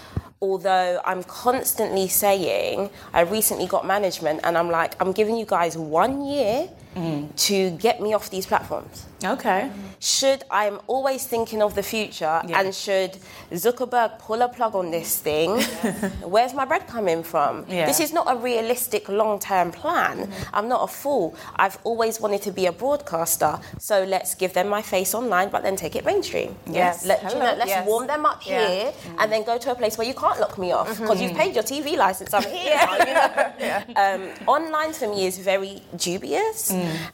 [0.40, 5.76] Although I'm constantly saying, I recently got management and I'm like, I'm giving you guys
[5.76, 9.06] one year to get me off these platforms.
[9.24, 9.70] Okay.
[10.00, 12.58] Should I'm always thinking of the future Yeah.
[12.60, 13.18] and should
[13.52, 15.60] Zuckerberg pull a plug on this thing,
[16.24, 17.64] where's my bread coming from?
[17.68, 17.86] Yeah.
[17.86, 20.28] This is not a realistic long term plan.
[20.52, 21.36] I'm not a fool.
[21.56, 25.62] I've always wanted to be a broadcaster, so let's give them my face online, but
[25.62, 26.56] then take it mainstream.
[26.66, 27.06] Yes.
[27.06, 27.86] Let, you know, let's Yes.
[27.86, 28.66] warm them up Yeah.
[28.68, 31.36] here and then go to a place where you can't lock me off because you've
[31.36, 32.34] paid your TV license.
[32.34, 32.88] I'm here.
[33.58, 34.02] you know?
[34.04, 36.72] um, online for me is very dubious,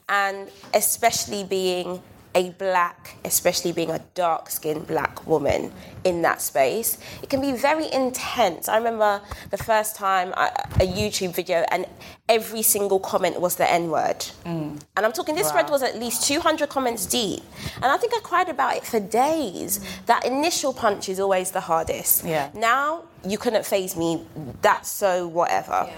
[0.09, 2.03] and especially being
[2.35, 5.73] a black, especially being a dark skinned black woman
[6.05, 8.69] in that space, it can be very intense.
[8.69, 11.87] I remember the first time I, a YouTube video, and
[12.29, 14.21] every single comment was the N word.
[14.45, 14.81] Mm.
[14.97, 17.43] And I'm talking, this thread was at least 200 comments deep.
[17.77, 19.81] And I think I cried about it for days.
[20.07, 22.25] That initial punch is always the hardest.
[22.25, 22.51] Yeah.
[22.55, 24.25] Now, you couldn't phase me,
[24.61, 25.91] that's so whatever.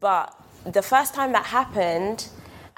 [0.00, 2.28] But the first time that happened,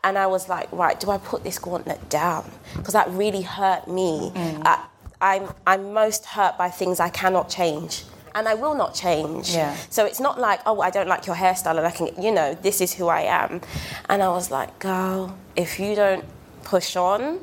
[0.04, 2.48] and I was like, right, do I put this gauntlet down?
[2.76, 4.32] Because that really hurt me.
[4.36, 4.84] I,
[5.20, 8.04] I'm, I'm most hurt by things I cannot change.
[8.36, 9.54] And I will not change.
[9.54, 9.74] Yeah.
[9.90, 12.54] So it's not like, oh, I don't like your hairstyle and I can, you know,
[12.54, 13.60] this is who I am.
[14.08, 16.24] And I was like, girl, if you don't
[16.64, 17.40] push on,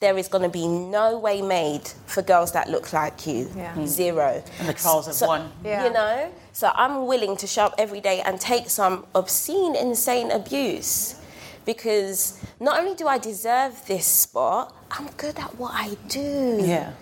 [0.00, 3.50] there is going to be no way made for girls that look like you.
[3.56, 3.74] Yeah.
[3.74, 3.86] Mm.
[3.86, 4.42] Zero.
[4.60, 5.50] And the trolls have won.
[5.64, 5.86] Yeah.
[5.86, 6.30] You know?
[6.52, 11.17] So I'm willing to show up every day and take some obscene, insane abuse.
[11.68, 16.60] Because not only do I deserve this spot, I'm good at what I do.
[16.62, 16.92] Yeah.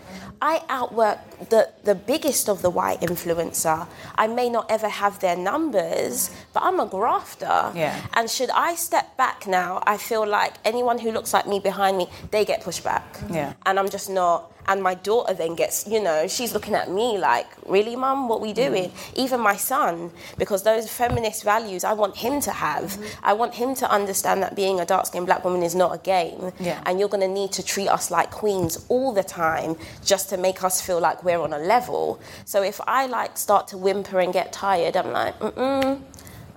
[0.40, 3.86] I outwork the, the biggest of the white influencer.
[4.16, 7.72] I may not ever have their numbers, but I'm a grafter.
[7.74, 7.98] Yeah.
[8.12, 11.96] And should I step back now, I feel like anyone who looks like me behind
[11.96, 13.18] me, they get pushed back.
[13.30, 13.54] Yeah.
[13.64, 14.52] And I'm just not.
[14.68, 18.40] And my daughter then gets, you know, she's looking at me like, really, mum, what
[18.40, 18.90] we doing?
[18.90, 19.14] Mm.
[19.14, 22.82] Even my son, because those feminist values I want him to have.
[22.82, 23.24] Mm-hmm.
[23.24, 25.98] I want him to understand that being a dark skinned black woman is not a
[25.98, 26.52] game.
[26.58, 26.82] Yeah.
[26.86, 30.36] And you're going to need to treat us like queens all the time just to
[30.36, 32.20] make us feel like we're on a level.
[32.44, 36.00] So if I like start to whimper and get tired, I'm like, mm-mm,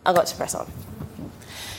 [0.06, 0.72] I got to press on.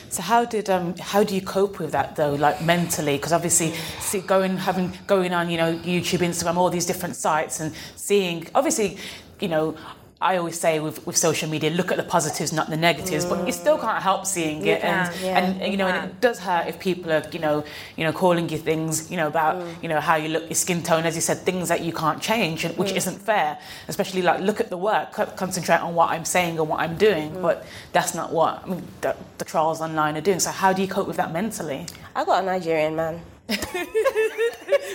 [0.09, 3.15] So how did um how do you cope with that though, like mentally?
[3.15, 7.61] Because obviously, see, going having going on, you know, YouTube, Instagram, all these different sites,
[7.61, 8.97] and seeing obviously,
[9.39, 9.75] you know.
[10.21, 13.25] I always say with, with social media, look at the positives, not the negatives.
[13.25, 16.21] But you still can't help seeing You it, and yeah, and you know, and it
[16.21, 17.63] does hurt if people are you know
[17.97, 19.83] you know calling you things you know about mm.
[19.83, 22.21] you know how you look, your skin tone, as you said, things that you can't
[22.21, 22.97] change, and- which mm.
[22.97, 23.57] isn't fair.
[23.87, 27.31] Especially like look at the work, concentrate on what I'm saying and what I'm doing,
[27.31, 27.41] mm.
[27.41, 28.83] but that's not what I mean.
[29.01, 30.39] The, the trials online are doing.
[30.39, 31.87] So how do you cope with that mentally?
[32.15, 33.21] I got a Nigerian man.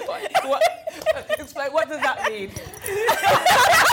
[0.07, 0.63] what, what,
[1.39, 2.51] explain, what does that mean?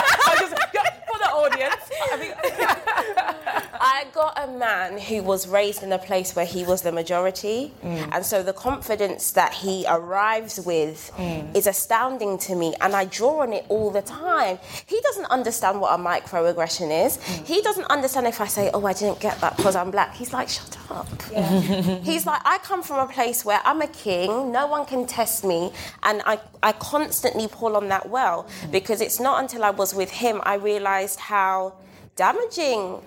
[0.40, 2.34] Just, for the audience, I think,
[3.80, 7.72] I got a man who was raised in a place where he was the majority,
[7.82, 8.08] mm.
[8.12, 11.54] and so the confidence that he arrives with mm.
[11.54, 14.58] is astounding to me, and I draw on it all the time.
[14.86, 17.18] He doesn't understand what a microaggression is.
[17.18, 17.46] Mm.
[17.46, 20.32] He doesn't understand if I say, "Oh, I didn't get that because I'm black." He's
[20.32, 21.08] like, "Shut up."
[22.10, 24.50] He's like, "I come from a place where I'm a king.
[24.50, 29.20] No one can test me," and I I constantly pull on that well because it's
[29.20, 31.74] not until I was with him I realized how
[32.16, 33.00] damaging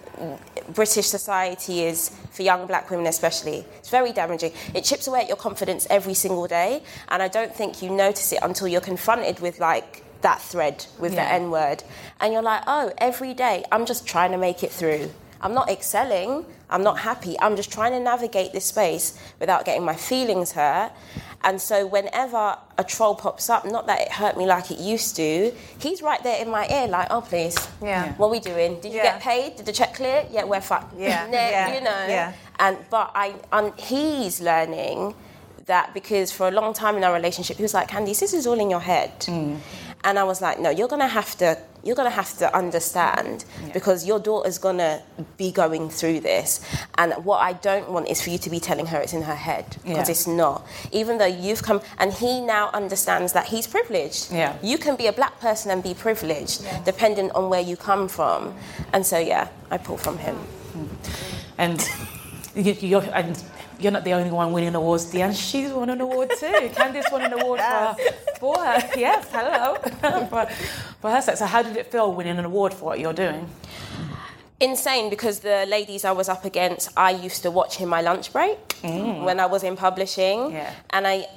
[0.73, 3.65] British society is for young black women, especially.
[3.79, 4.51] It's very damaging.
[4.75, 8.31] It chips away at your confidence every single day, and I don't think you notice
[8.33, 11.83] it until you're confronted with like that thread with the N word,
[12.19, 15.09] and you're like, oh, every day I'm just trying to make it through.
[15.39, 16.45] I'm not excelling.
[16.69, 17.39] I'm not happy.
[17.39, 20.91] I'm just trying to navigate this space without getting my feelings hurt.
[21.43, 25.15] And so, whenever a troll pops up, not that it hurt me like it used
[25.17, 27.55] to, he's right there in my ear, like, oh, please.
[27.81, 28.13] Yeah.
[28.13, 28.79] What we doing?
[28.81, 29.13] Did you Yeah.
[29.13, 29.55] get paid?
[29.55, 30.25] Did the check clear?
[30.31, 30.93] Yeah, we're fucked.
[30.97, 32.05] Yeah, yeah, You know.
[32.07, 32.33] yeah.
[32.59, 35.13] And but I, um, he's learning
[35.67, 38.47] that because for a long time in our relationship, he was like, Candice, this is
[38.47, 39.11] all in your head.
[40.03, 44.05] And I was like, no, you're gonna have to you're gonna have to understand because
[44.05, 45.01] your daughter's gonna
[45.37, 46.59] be going through this.
[46.97, 49.35] And what I don't want is for you to be telling her it's in her
[49.35, 49.65] head.
[49.85, 50.11] Because Yeah.
[50.11, 50.65] it's not.
[50.91, 54.31] Even though you've come and he now understands that he's privileged.
[54.31, 54.53] Yeah.
[54.61, 58.53] You can be a black person and be privileged, depending on where you come from.
[58.93, 60.35] And so yeah, I pull from him.
[60.35, 60.85] Hmm.
[61.57, 61.89] And
[62.55, 63.41] you- you're, and
[63.79, 65.35] you're not the only one winning awards, Deanne.
[65.51, 66.45] She's won an award too.
[66.77, 67.95] Candice won an award for,
[68.39, 68.89] for her.
[68.95, 69.75] Yes, hello.
[70.29, 70.45] for,
[71.01, 71.37] for her set.
[71.37, 73.49] So, how did it feel winning an award for what you're doing?
[74.59, 78.33] insane because the ladies I was up against, I used to watch in my lunch
[78.33, 79.23] break mm.
[79.23, 80.73] when I was in publishing, Yeah.
[80.89, 81.27] and I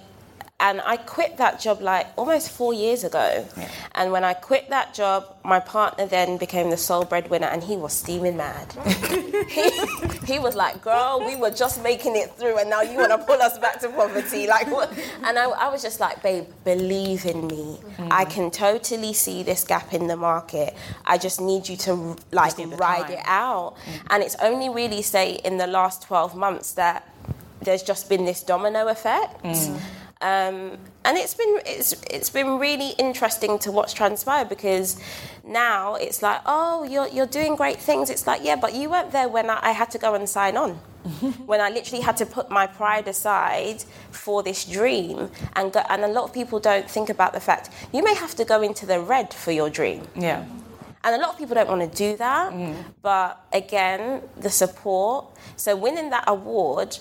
[0.60, 3.46] and I quit that job like almost four years ago.
[3.56, 3.68] Yeah.
[3.94, 7.76] And when I quit that job, my partner then became the sole breadwinner, and he
[7.76, 8.72] was steaming mad.
[9.48, 9.70] he,
[10.26, 13.18] he was like, "Girl, we were just making it through, and now you want to
[13.18, 14.92] pull us back to poverty." Like, what?
[15.22, 17.78] and I, I was just like, "Babe, believe in me.
[18.10, 20.74] I can totally see this gap in the market.
[21.04, 23.12] I just need you to like ride time.
[23.12, 23.76] it out."
[24.10, 27.06] And it's only really say in the last twelve months that
[27.62, 29.44] there's just been this domino effect.
[30.22, 35.00] Um, and it's been it's it's been really interesting to watch transpire because
[35.44, 39.12] now it's like oh you're you're doing great things it's like yeah but you weren't
[39.12, 40.72] there when I, I had to go and sign on
[41.46, 46.04] when I literally had to put my pride aside for this dream and go, and
[46.04, 48.84] a lot of people don't think about the fact you may have to go into
[48.84, 50.44] the red for your dream Yeah.
[51.02, 52.52] and a lot of people don't want to do that.
[53.00, 55.24] But again, the support.
[55.56, 56.98] So winning that award,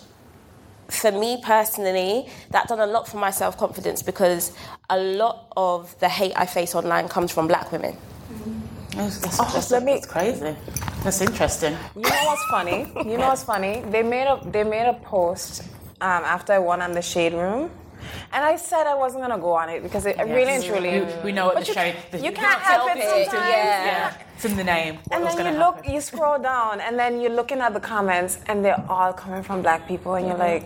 [0.90, 4.52] for me personally, that done a lot for my self confidence because
[4.90, 7.96] a lot of the hate I face online comes from black women.
[8.96, 10.56] That's, that's, Oh, that's, let me- that's crazy.
[11.04, 11.78] That's interesting.
[11.96, 12.92] You know what's funny?
[13.10, 13.82] You know what's funny?
[13.90, 15.64] They made a they made a post
[16.02, 17.72] um, after I won on the shade room,
[18.34, 21.02] and I said I wasn't gonna go on it because it really and truly.
[21.02, 23.50] We, we know what the you can't- the- you can't help it sometimes.
[23.50, 23.86] yeah.
[23.86, 25.00] Yeah, it's in the name.
[25.12, 25.94] And then you look, happen.
[25.94, 29.62] you scroll down, and then you're looking at the comments, and they're all coming from
[29.62, 30.66] black people, and you're mm-hmm.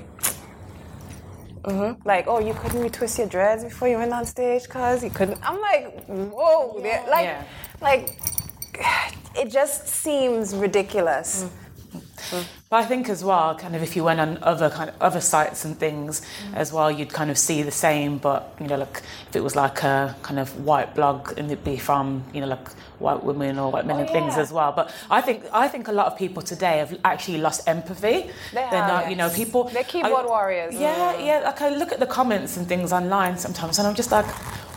[1.63, 2.07] like, mm-hmm.
[2.07, 5.39] like, oh, you couldn't retwist your dreads before you went on stage, cause you couldn't.
[5.47, 7.43] I'm like, whoa, they're- like, Yeah.
[7.81, 8.17] like,
[9.35, 11.43] it just seems ridiculous.
[11.43, 11.49] Mm.
[12.69, 15.19] But I think as well, kind of, if you went on other kind of other
[15.21, 16.55] sites and things Mm.
[16.55, 18.17] as well, you'd kind of see the same.
[18.17, 21.63] But you know, like if it was like a kind of white blog, and it'd
[21.63, 22.67] be from you know like
[22.99, 24.71] white women or white men and things Oh, as well.
[24.71, 28.17] But I think I think a lot of people today have actually lost empathy.
[28.19, 29.65] They They're have, not, you know, people.
[29.65, 30.73] They're keyboard I- warriors.
[30.75, 31.39] Yeah, yeah.
[31.39, 34.25] Like I look at the comments and things online sometimes, and I'm just like.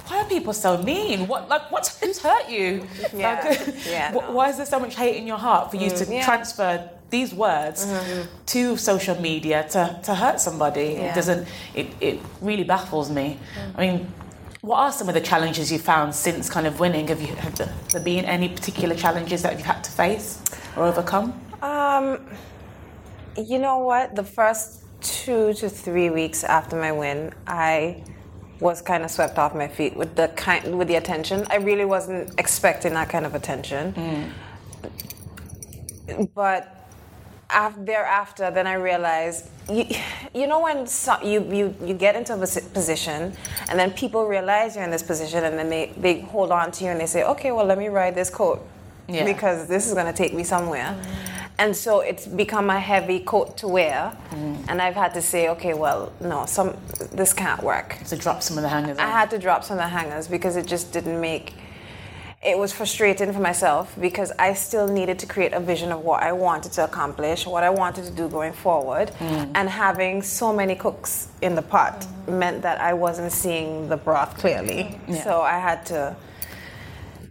[0.08, 1.26] Why are people so mean?
[1.26, 2.86] What like what's who's hurt you?
[3.12, 3.42] Yeah.
[3.44, 4.12] Like, Yeah.
[4.12, 6.24] Mm, Why is there so much hate in your heart for you to Yeah.
[6.24, 8.22] transfer these words mm-hmm.
[8.46, 10.94] to social media to, to hurt somebody.
[10.94, 11.10] Yeah.
[11.10, 11.48] It doesn't.
[11.74, 13.38] It, it really baffles me.
[13.54, 13.72] Mm.
[13.76, 14.12] I mean,
[14.60, 17.08] what are some of the challenges you found since kind of winning?
[17.08, 20.42] Have you have there there been any particular challenges that you've had to face
[20.76, 21.40] or overcome?
[21.62, 22.26] Um,
[23.36, 24.16] you know what?
[24.16, 28.02] The first two to three weeks after my win, I
[28.58, 31.46] was kind of swept off my feet with the kind with the attention.
[31.50, 34.32] I really wasn't expecting that kind of attention.
[36.08, 36.28] Mm.
[36.34, 36.75] But after,
[37.78, 39.86] thereafter, then I realized, you,
[40.34, 43.32] you know, when so, you, you, you get into a position
[43.68, 46.84] and then people realize you're in this position and then they, they hold on to
[46.84, 48.66] you and they say, okay, well, let me ride this coat
[49.08, 49.24] Yeah.
[49.24, 50.96] because this is going to take me somewhere.
[51.58, 54.14] And so it's become a heavy coat to wear.
[54.30, 54.66] Mm.
[54.68, 56.76] And I've had to say, okay, well, no, some,
[57.12, 57.96] this can't work.
[58.04, 58.98] So drop some of the hangers.
[58.98, 61.54] I had to drop some of the hangers because it just didn't make.
[62.42, 66.22] It was frustrating for myself because I still needed to create a vision of what
[66.22, 69.50] I wanted to accomplish, what I wanted to do going forward, mm.
[69.54, 74.36] and having so many cooks in the pot meant that I wasn't seeing the broth
[74.36, 75.00] clearly.
[75.08, 75.24] Yeah.
[75.24, 76.14] So I had to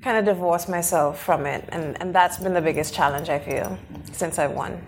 [0.01, 3.77] kind of divorce myself from it, and, and that's been the biggest challenge I feel
[4.11, 4.81] since I won.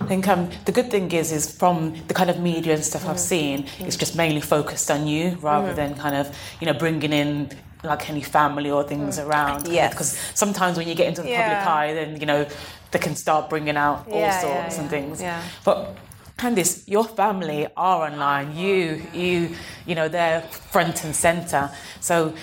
[0.00, 3.04] I think um, the good thing is, is from the kind of media and stuff
[3.04, 3.18] I've mm-hmm.
[3.18, 5.76] seen, it's just mainly focused on you rather mm-hmm.
[5.76, 7.50] than kind of, you know, bringing in
[7.84, 9.26] like any family or things mm.
[9.26, 9.68] around.
[9.68, 12.46] Yeah, Because sometimes when you get into the public eye, then, you know,
[12.90, 15.22] they can start bringing out all Yeah, sorts yeah, and yeah, things.
[15.22, 15.42] yeah.
[15.64, 15.96] But
[16.38, 18.56] Candice, your family are online.
[18.56, 19.54] You, you,
[19.86, 21.70] you know, they're front and center.
[22.00, 22.34] So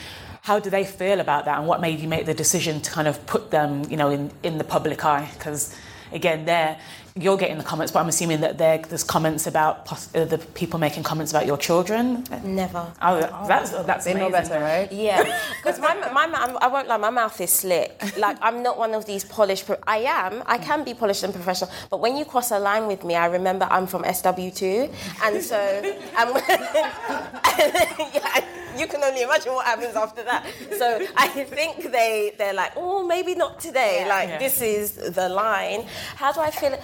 [0.41, 3.07] how do they feel about that and what made you make the decision to kind
[3.07, 5.29] of put them, you know, in, in the public eye?
[5.33, 5.75] Because
[6.11, 6.77] again, there
[7.17, 10.77] you're getting the comments, but I'm assuming that there's comments about pos- uh, the people
[10.79, 12.25] making comments about your children.
[12.43, 12.91] Never.
[13.01, 14.31] Oh, that's that's They amazing.
[14.33, 14.91] better, right?
[14.91, 15.23] Yeah,
[15.63, 18.01] because my, my mou- I won't lie, my mouth is slick.
[18.17, 19.65] Like I'm not one of these polished.
[19.65, 20.43] Pro- I am.
[20.45, 23.27] I can be polished and professional, but when you cross a line with me, I
[23.27, 25.55] remember I'm from SW2, and so
[26.17, 26.43] and when,
[28.13, 28.45] yeah,
[28.77, 30.45] you can only imagine what happens after that.
[30.77, 34.05] So I think they they're like, oh, maybe not today.
[34.05, 34.37] Like Yeah.
[34.39, 35.85] this is the line.
[36.17, 36.77] How do I feel?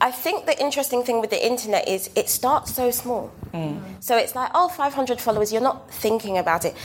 [0.00, 3.32] I think the interesting thing with the internet is it starts so small.
[3.52, 3.80] Mm.
[4.00, 6.76] So it's like, oh, 500 followers, you're not thinking about it.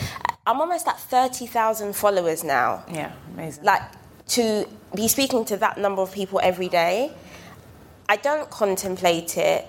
[0.46, 2.84] I'm almost at 30,000 followers now.
[2.92, 3.64] Yeah, amazing.
[3.64, 3.82] Like,
[4.30, 7.14] to be speaking to that number of people every day,
[8.10, 9.68] I don't contemplate it.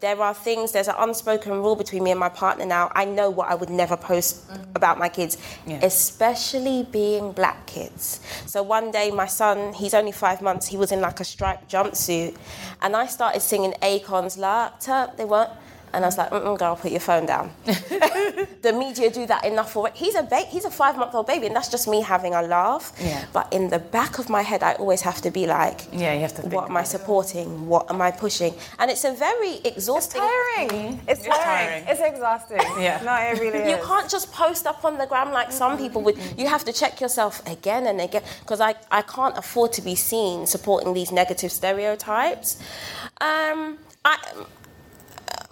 [0.00, 2.90] There are things, there's an unspoken rule between me and my partner now.
[2.94, 4.66] I know what I would never post mm.
[4.74, 5.78] about my kids, Yeah.
[5.82, 8.20] especially being black kids.
[8.46, 11.70] So one day, my son, he's only five months, he was in like a striped
[11.70, 12.36] jumpsuit,
[12.82, 15.50] and I started singing Akon's Locked Up, they weren't.
[15.92, 17.50] And I was like, Mm-mm, girl, put your phone down.
[17.64, 19.96] the media do that enough already.
[19.98, 22.42] He's a ba- he's a five month old baby, and that's just me having a
[22.42, 22.92] laugh.
[23.00, 23.24] Yeah.
[23.32, 26.20] But in the back of my head, I always have to be like, Yeah, you
[26.20, 27.66] have to think what am I supporting?
[27.66, 28.54] What am I pushing?
[28.78, 30.20] And it's a very exhausting.
[30.20, 31.00] Tiring.
[31.08, 31.44] It's It's tiring.
[31.44, 31.84] tiring.
[31.88, 32.60] It's exhausting.
[32.86, 33.00] Yeah.
[33.04, 33.70] No, it really is.
[33.78, 36.18] You can't just post up on the gram like some people would.
[36.36, 39.94] You have to check yourself again and again because I, I can't afford to be
[39.94, 42.58] seen supporting these negative stereotypes.
[43.20, 44.16] Um, I,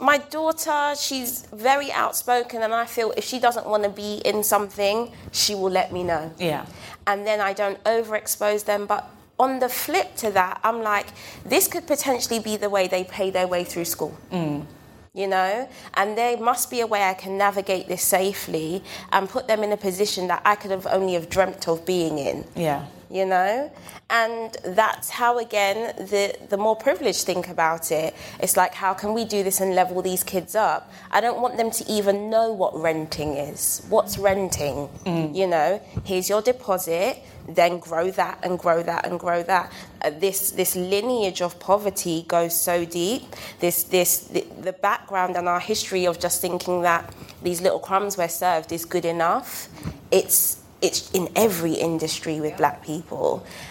[0.01, 4.43] my daughter, she's very outspoken, and I feel if she doesn't want to be in
[4.43, 6.33] something, she will let me know.
[6.39, 6.67] Yeah.
[7.07, 8.87] And then I don't overexpose them.
[8.87, 11.07] But on the flip to that, I'm like,
[11.45, 14.17] this could potentially be the way they pay their way through school.
[14.31, 14.67] Mm.
[15.13, 19.47] You know, and there must be a way I can navigate this safely and put
[19.47, 22.87] them in a position that I could have only have dreamt of being in Yeah.
[23.11, 23.71] You know?
[24.11, 28.15] And that's how again the the more privileged think about it.
[28.41, 30.93] It's like how can we do this and level these kids up?
[31.11, 33.83] I don't want them to even know what renting is.
[33.89, 34.89] What's renting?
[35.35, 39.71] You know here's your deposit then grow that and grow that and grow that.
[40.03, 43.23] Uh, this this lineage of poverty goes so deep.
[43.61, 48.17] This this the, the background and our history of just thinking that these little crumbs
[48.17, 49.69] we're served is good enough.
[50.11, 53.29] It's it's in every industry with black people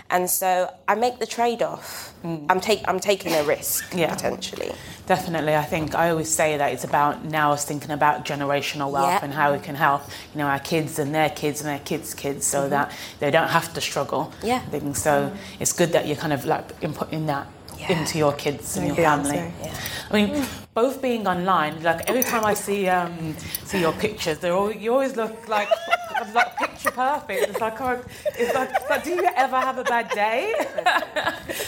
[0.10, 0.50] and so
[0.88, 2.14] i make the trade-off
[2.50, 4.14] i'm take i'm taking a risk Yeah.
[4.16, 4.72] potentially
[5.06, 9.22] Definitely, I think I always say that it's about now us thinking about generational wealth
[9.22, 12.14] and how we can help, you know, our kids and their kids and their kids'
[12.14, 12.86] kids, so that
[13.20, 14.24] they don't have to struggle.
[14.38, 14.48] Mm-hmm.
[14.52, 14.60] Yeah.
[14.72, 15.02] Things.
[15.08, 15.14] So
[15.60, 17.48] it's good that you're kind of like inputting that
[17.78, 18.00] Yeah.
[18.00, 19.42] into your kids and your Yeah, family.
[19.62, 19.76] Yeah.
[20.10, 20.30] I mean,
[20.74, 23.36] both being online, like every time I see um,
[23.70, 25.68] see your pictures, they're all, you always look like
[26.34, 27.50] like picture perfect.
[27.50, 28.04] It's like, oh,
[28.38, 30.54] it's like, it's like, do you ever have a bad day?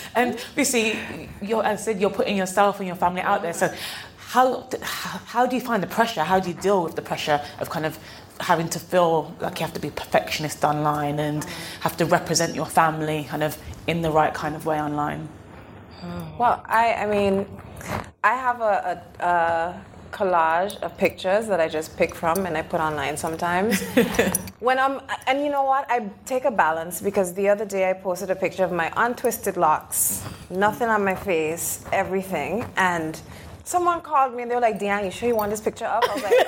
[0.15, 0.99] and see,
[1.41, 3.53] you're, I said, you're putting yourself and your family out there.
[3.53, 3.73] So,
[4.17, 6.23] how how how do you find the pressure?
[6.23, 7.97] How do you deal with the pressure of kind of
[8.39, 11.43] having to feel like you have to be perfectionist online and
[11.81, 15.29] have to represent your family kind of in the right kind of way online?
[16.38, 17.47] Well, I, I mean,
[18.23, 19.81] I have a, a, a
[20.15, 23.82] collage of pictures that I just pick from and I put online sometimes.
[24.60, 25.86] when I'm, and you know what?
[25.89, 29.58] I take a balance because the other day I posted a picture of my untwisted
[29.58, 33.19] locks, nothing on my face, everything, and
[33.65, 36.04] someone called me and they were like, "Dee-Ann, you sure you want this picture up?"
[36.10, 36.39] I was like,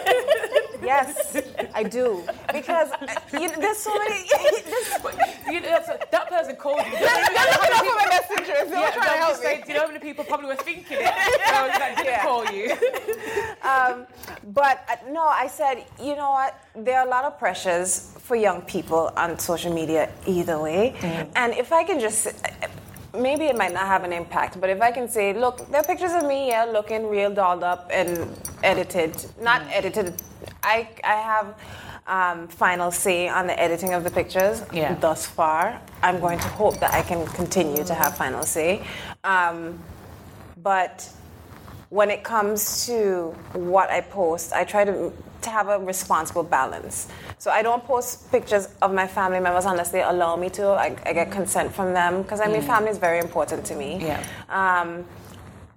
[0.92, 1.38] "Yes,
[1.80, 2.08] I do,"
[2.58, 4.20] because uh, you know, there's so many.
[4.72, 4.94] there's-
[5.54, 6.98] You know, that's that person called you.
[7.00, 8.56] They're looking up for my messenger.
[8.64, 11.14] If Yeah, trying to help do you know how many people probably were thinking it?
[11.58, 12.28] I was like, didn't Yeah.
[12.30, 12.66] call you.
[13.72, 13.96] Um,
[14.62, 15.76] but uh, no, I said,
[16.08, 16.52] you know what?
[16.86, 20.84] There are a lot of pressures for young people on social media either way.
[21.36, 22.28] And if I can just,
[23.14, 25.84] maybe it might not have an impact, but if I can say, look, there are
[25.84, 28.30] pictures of me yeah, looking real dolled up and
[28.64, 30.22] edited, not edited.
[30.64, 31.56] I, I have
[32.08, 34.96] um, final say on the editing of the pictures Yeah.
[34.96, 35.82] thus far.
[36.04, 38.82] I'm going to hope that I can continue to have final say.
[39.24, 39.80] Um,
[40.62, 41.10] but
[41.90, 47.08] when it comes to what I post, I try to, to have a responsible balance.
[47.40, 50.70] So I don't post pictures of my family members unless they allow me to.
[50.70, 52.68] I, I get consent from them because I mean, mm.
[52.68, 54.00] family is very important to me.
[54.02, 54.24] Yeah.
[54.50, 55.06] Um,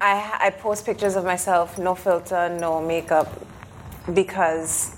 [0.00, 3.28] I, I post pictures of myself, no filter, no makeup,
[4.14, 4.96] because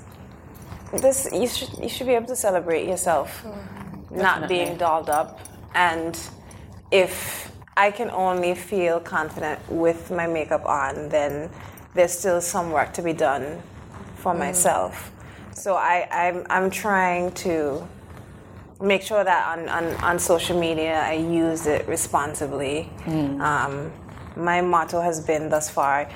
[0.93, 4.17] this you should you should be able to celebrate yourself, mm.
[4.17, 5.41] not being dolled up.
[5.75, 6.17] And
[6.93, 11.51] if I can only feel confident with my makeup on, then
[11.95, 13.61] there's still some work to be done
[14.15, 14.39] for mm.
[14.39, 15.11] myself.
[15.63, 17.87] So I, I'm I'm trying to
[18.81, 22.91] make sure that on, on, on social media I use it responsibly.
[23.07, 23.93] Um,
[24.35, 26.09] my motto has been thus far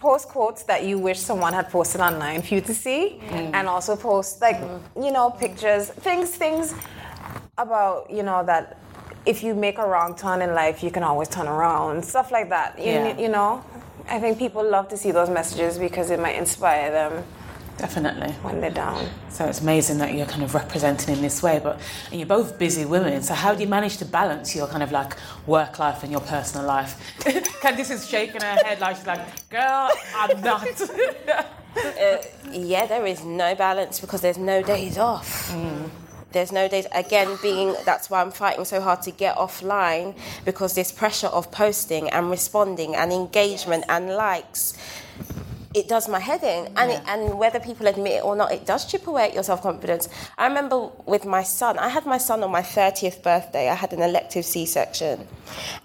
[0.00, 3.96] post quotes that you wish someone had posted online for you to see and also
[3.96, 4.58] post like
[4.96, 6.74] you know pictures things things
[7.56, 8.78] about you know that
[9.24, 12.50] if you make a wrong turn in life you can always turn around stuff like
[12.50, 12.78] that.
[12.78, 13.18] You, Yeah.
[13.18, 13.64] you know?
[14.10, 17.24] I think people love to see those messages because it might inspire them
[17.80, 18.32] Definitely.
[18.42, 21.80] when they're down So it's amazing that you're kind of representing in this way, but
[22.10, 23.22] and you're both busy women.
[23.22, 25.16] So how do you manage to balance your kind of like
[25.46, 27.00] work life and your personal life?
[27.20, 30.66] Candice is shaking her head like she's like, "Girl, I'm not."
[31.76, 32.16] Uh,
[32.50, 35.52] yeah, there is no balance because there's no days off.
[35.52, 35.88] Mm.
[36.32, 36.86] There's no days.
[36.92, 41.50] Again, being that's why I'm fighting so hard to get offline because this pressure of
[41.50, 44.74] posting and responding and engagement and likes.
[45.72, 48.66] It does my head in, and it, and whether people admit it or not, it
[48.66, 50.08] does chip away at your self confidence.
[50.36, 53.68] I remember with my son, I had my son on my thirtieth birthday.
[53.68, 55.28] I had an elective C section,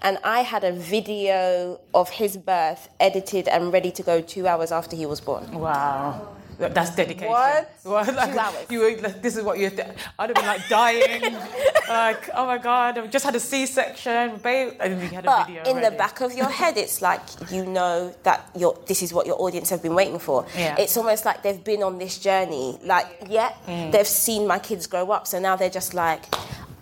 [0.02, 4.72] and I had a video of his birth edited and ready to go two hours
[4.72, 5.52] after he was born.
[5.52, 6.28] wow.
[6.58, 7.28] That's dedication.
[7.28, 7.70] What?
[7.84, 8.66] Well, like, Two hours.
[8.70, 9.70] You were, like, this is what you.
[9.70, 9.88] Th-
[10.18, 11.34] I'd have been like dying,
[11.88, 15.46] like, oh my god, I've just had a C-section, babe, and you had a But
[15.46, 15.62] video.
[15.64, 19.26] in the back of your head, it's like you know that your this is what
[19.26, 20.46] your audience have been waiting for.
[20.56, 20.76] Yeah.
[20.78, 22.78] It's almost like they've been on this journey.
[22.82, 23.92] Like, yeah, Mm.
[23.92, 26.24] they've seen my kids grow up, so now they're just like,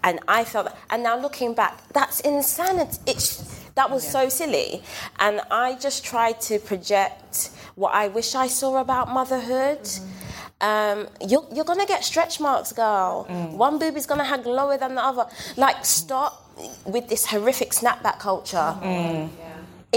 [0.02, 2.98] and I felt, and now looking back, that's insanity.
[3.06, 3.42] It's
[3.74, 4.82] that was so silly,
[5.18, 9.82] and I just tried to project what I wish I saw about motherhood.
[9.82, 10.14] Mm-hmm.
[10.60, 13.26] Um, you're, you're gonna get stretch marks, girl.
[13.28, 13.52] Mm.
[13.52, 15.26] One boob is gonna hang lower than the other.
[15.56, 16.50] Like, stop
[16.86, 18.76] with this horrific snapback culture.
[18.80, 19.28] Mm.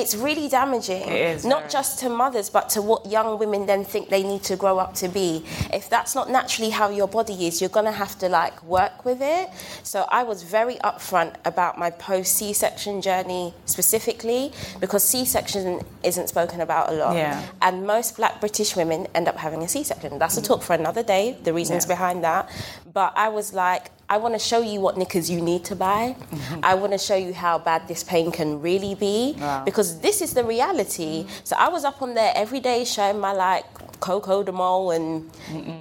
[0.02, 1.02] It's really damaging.
[1.10, 1.72] It is Not very.
[1.72, 4.94] just to mothers, but to what young women then think they need to grow up
[5.02, 5.44] to be.
[5.74, 9.22] If that's not naturally how your body is, you're gonna have to like work with
[9.24, 9.50] it.
[9.82, 16.62] So I was very upfront about my post C-section journey specifically because C-section isn't spoken
[16.62, 17.16] about a lot.
[17.16, 17.42] Yeah.
[17.64, 20.20] And most black British women end up having a C-section.
[20.20, 21.96] That's a talk for another day, the reasons Yeah.
[21.96, 22.50] behind that.
[22.94, 26.16] But I was like, I want to show you what knickers you need to buy.
[26.32, 26.60] Mm-hmm.
[26.64, 29.64] I want to show you how bad this pain can really be Wow.
[29.66, 31.26] because this is the reality.
[31.44, 33.66] So I was up on there every day showing my like
[34.00, 35.30] cocoa de mole and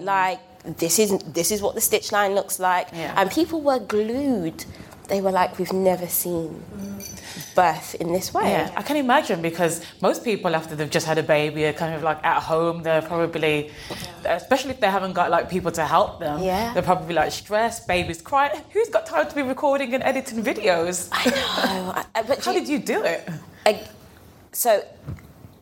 [0.00, 0.40] like
[0.78, 2.88] this is this is what the stitch line looks like.
[2.92, 3.14] Yeah.
[3.16, 4.64] And people were glued.
[5.08, 6.62] They were like, we've never seen
[7.54, 8.50] birth in this way.
[8.50, 11.94] Yeah, I can imagine because most people after they've just had a baby are kind
[11.94, 12.82] of like at home.
[12.82, 13.70] They're probably,
[14.24, 16.42] especially if they haven't got like people to help them.
[16.42, 16.72] Yeah.
[16.74, 17.86] They're probably like stressed.
[17.86, 18.60] babies crying.
[18.72, 21.08] Who's got time to be recording and editing videos?
[21.12, 22.02] I know.
[22.14, 23.28] I- but How you- did you do it?
[23.64, 23.86] I-
[24.52, 24.82] so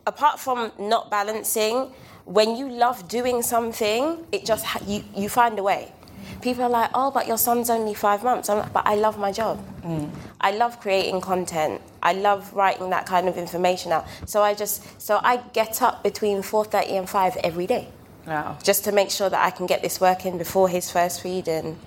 [0.07, 1.91] apart from not balancing
[2.25, 5.91] when you love doing something it just ha- you, you find a way
[6.41, 9.17] people are like oh but your son's only five months I'm like, but i love
[9.17, 10.09] my job mm.
[10.41, 15.01] i love creating content i love writing that kind of information out so i just
[15.01, 17.89] so i get up between 4.30 and 5 every day
[18.27, 18.57] Wow.
[18.63, 21.47] just to make sure that I can get this working before his first feed.
[21.47, 21.77] And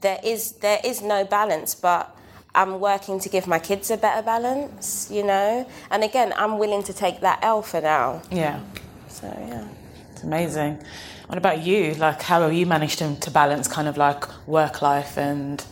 [0.00, 2.14] there is there is no balance, but
[2.54, 5.66] I'm working to give my kids a better balance, you know.
[5.90, 8.22] And again, I'm willing to take that L for now.
[8.30, 8.60] Yeah.
[9.08, 9.68] So yeah.
[10.12, 10.82] It's amazing.
[11.30, 11.94] What about you?
[11.94, 15.64] Like, how have you managed to, to balance kind of like work life and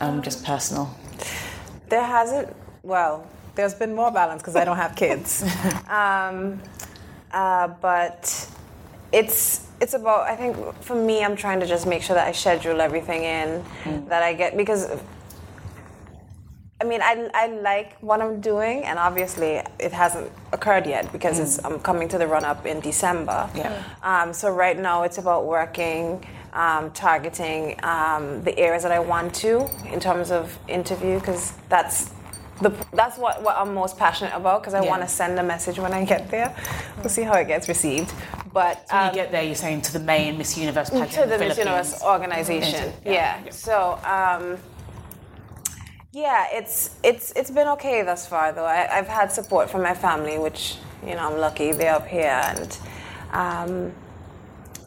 [0.00, 0.92] um, just personal?
[1.88, 5.42] There hasn't, well, there's been more balance because I don't have kids.
[5.88, 6.60] um,
[7.30, 8.50] uh, but
[9.12, 12.32] it's it's about I think for me I'm trying to just make sure that I
[12.32, 13.64] schedule everything in
[14.08, 14.90] that I get because
[16.78, 21.38] I mean I, I like what I'm doing and obviously it hasn't occurred yet because
[21.38, 23.48] it's I'm coming to the run up in December.
[23.54, 23.82] Yeah.
[24.02, 29.34] Um, so right now it's about working, um, targeting um, the areas that I want
[29.36, 32.12] to in terms of interview because that's
[32.60, 34.90] the that's what, what I'm most passionate about because I Yeah.
[34.90, 36.54] want to send a message when I get there.
[36.98, 38.12] We'll see how it gets received.
[38.52, 41.22] But When um, you get there, you're saying to the main Miss Universe pageant to
[41.24, 42.92] in the Miss Universe organization.
[43.02, 43.12] Yeah.
[43.12, 43.44] Yeah.
[43.46, 43.50] Yeah.
[43.50, 44.58] So.
[46.16, 48.64] Yeah, it's it's it's been okay thus far though.
[48.64, 52.40] I, I've had support from my family, which you know I'm lucky they're up here,
[52.42, 52.78] and
[53.32, 53.92] um,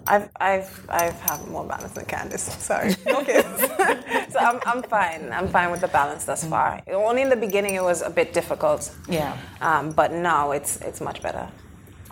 [0.07, 2.49] I've I've I've had more balance than Candice.
[2.69, 3.61] Sorry, no kids.
[4.33, 5.31] so I'm I'm fine.
[5.31, 6.81] I'm fine with the balance thus far.
[6.87, 8.91] Only in the beginning it was a bit difficult.
[9.07, 9.37] Yeah.
[9.61, 11.47] Um, but now it's it's much better.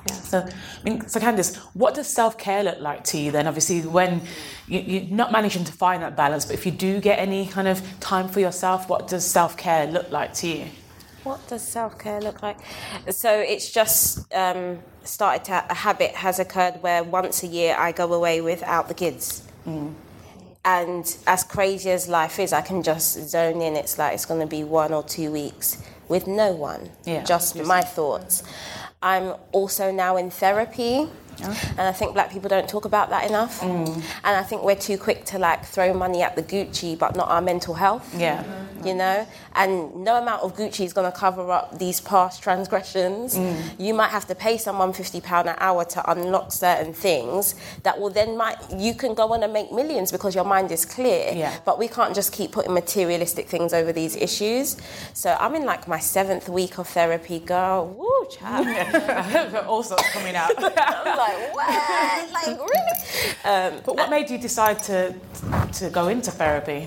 [0.07, 3.47] So, I mean, so Candice, what does self care look like to you then?
[3.47, 4.21] Obviously, when
[4.67, 7.67] you, you're not managing to find that balance, but if you do get any kind
[7.67, 10.65] of time for yourself, what does self care look like to you?
[11.23, 12.57] What does self care look like?
[13.09, 17.91] So it's just um, started to a habit has occurred where once a year I
[17.91, 19.43] go away without the kids.
[20.65, 23.75] And as crazy as life is, I can just zone in.
[23.77, 27.55] It's like it's going to be one or two weeks with no one, Yeah, just
[27.55, 28.43] just- my thoughts.
[29.01, 31.07] I'm also now in therapy.
[31.39, 33.61] And I think black people don't talk about that enough.
[33.61, 33.95] Mm.
[34.23, 37.29] And I think we're too quick to like throw money at the Gucci, but not
[37.29, 38.43] our mental health Yeah.
[38.83, 39.27] you know
[39.57, 43.55] and no amount of gucci is going to cover up these past transgressions Mm.
[43.85, 47.99] you might have to pay someone 50 pound an hour to unlock certain things that
[47.99, 51.31] will then might you can go on and make millions because your mind is clear
[51.33, 51.53] Yeah.
[51.65, 54.77] but we can't just keep putting materialistic things over these issues
[55.13, 58.67] so i'm in like my seventh week of therapy girl woo child
[59.67, 60.51] All sorts coming out.
[60.57, 62.95] i'm like what like really
[63.45, 64.97] um, But what made you decide to
[65.79, 66.81] to go into therapy?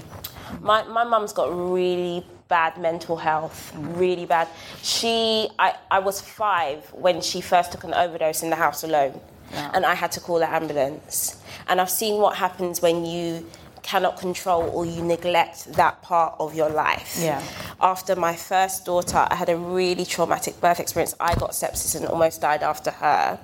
[0.61, 4.49] My my mum's got really bad mental health, really bad.
[4.83, 9.19] She I, I was five when she first took an overdose in the house alone.
[9.53, 11.43] And I had to call an ambulance.
[11.67, 13.45] And I've seen what happens when you
[13.91, 17.19] cannot control or you neglect that part of your life.
[17.21, 17.43] Yeah.
[17.81, 21.15] After my first daughter, I had a really traumatic birth experience.
[21.19, 23.41] I got sepsis and almost died after her.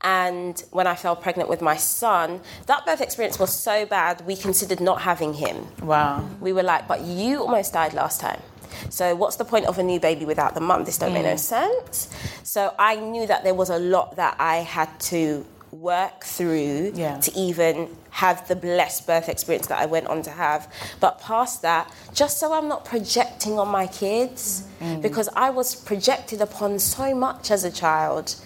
[0.00, 4.36] And when I fell pregnant with my son, that birth experience was so bad, we
[4.36, 6.26] considered not having him Wow.
[6.40, 8.40] we were like, but you almost died last time.
[8.88, 10.84] So what's the point of a new baby without the mum?
[10.84, 11.38] This don't make no mm.
[11.38, 12.08] sense.
[12.42, 15.44] So I knew that there was a lot that I had to
[15.74, 17.18] work through Yeah.
[17.18, 20.68] to even have the blessed birth experience that I went on to have.
[21.00, 25.02] But past that, just so I'm not projecting on my kids, mm.
[25.02, 28.36] because I was projected upon so much as a child.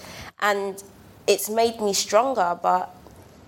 [0.41, 0.83] And
[1.27, 2.95] it's made me stronger, but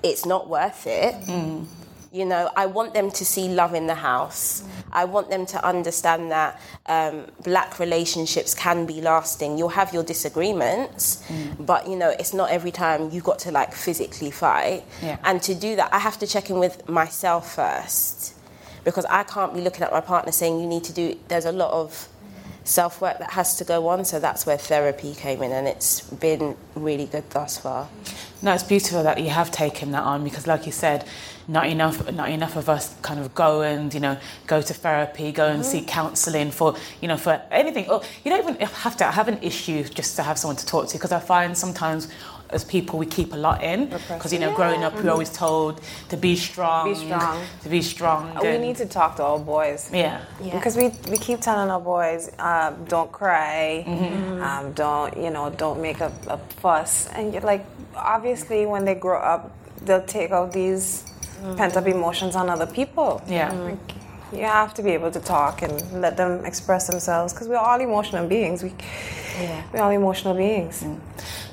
[0.03, 1.15] it's not worth it.
[1.27, 1.67] Mm.
[2.13, 4.65] You know, I want them to see love in the house.
[4.91, 9.59] I want them to understand that um, black relationships can be lasting.
[9.59, 11.23] You'll have your disagreements,
[11.61, 14.85] but you know, it's not every time you've got to like physically fight.
[15.01, 15.19] Yeah.
[15.23, 18.35] And to do that, I have to check in with myself first
[18.85, 21.53] because I can't be looking at my partner saying, you need to do, there's a
[21.53, 22.09] lot of
[22.65, 24.05] self work that has to go on.
[24.05, 27.89] So that's where therapy came in, and it's been really good thus far.
[28.43, 31.05] No, it's beautiful that you have taken that on because, like you said,
[31.51, 35.33] not enough, not enough of us kind of go and you know go to therapy,
[35.33, 37.89] go and seek counselling for you know for anything.
[37.91, 40.89] Or you don't even have to have an issue just to have someone to talk
[40.89, 42.09] to because I find sometimes.
[42.53, 45.81] As people, we keep a lot in because you know, growing up, we're always told
[46.09, 47.45] to be strong, Be strong.
[47.63, 48.35] to be strong.
[48.43, 49.89] We and- need to talk to our boys.
[49.93, 50.55] yeah, Yeah.
[50.57, 54.43] Because we, we keep telling our boys, um, don't cry, Mm-hmm.
[54.43, 58.97] um, don't you know, don't make a, a fuss, and you're like, obviously, when they
[58.97, 59.53] grow up,
[59.85, 61.05] they'll take out these
[61.57, 63.23] pent up emotions on other people.
[63.29, 63.51] Yeah.
[63.51, 63.71] Mm.
[63.71, 63.95] Like,
[64.33, 67.81] you have to be able to talk and let them express themselves because we're all
[67.81, 68.63] emotional beings.
[68.63, 68.73] We,
[69.41, 69.63] yeah.
[69.73, 70.83] we're all emotional beings.
[70.83, 71.01] Mm.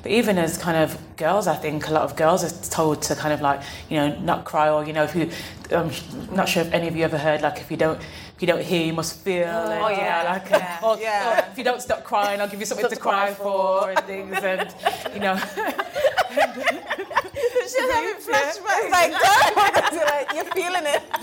[0.04, 3.16] But even as kind of girls, I think a lot of girls are told to
[3.16, 5.30] kind of like you know not cry or you know if you,
[5.72, 5.92] I'm
[6.32, 8.00] not sure if any of you ever heard like if you don't
[8.36, 9.46] if you don't hear you must feel.
[9.48, 10.24] and, Oh, you know, yeah.
[10.24, 10.80] like Yeah.
[10.84, 11.48] Or, Yeah.
[11.48, 14.38] or if you don't stop crying, I'll give you something to cry for and things
[14.44, 14.74] and
[15.16, 15.36] you know.
[17.68, 18.92] She's having flashbacks.
[18.92, 19.90] Like that.
[19.94, 21.04] You're like, you're feeling it.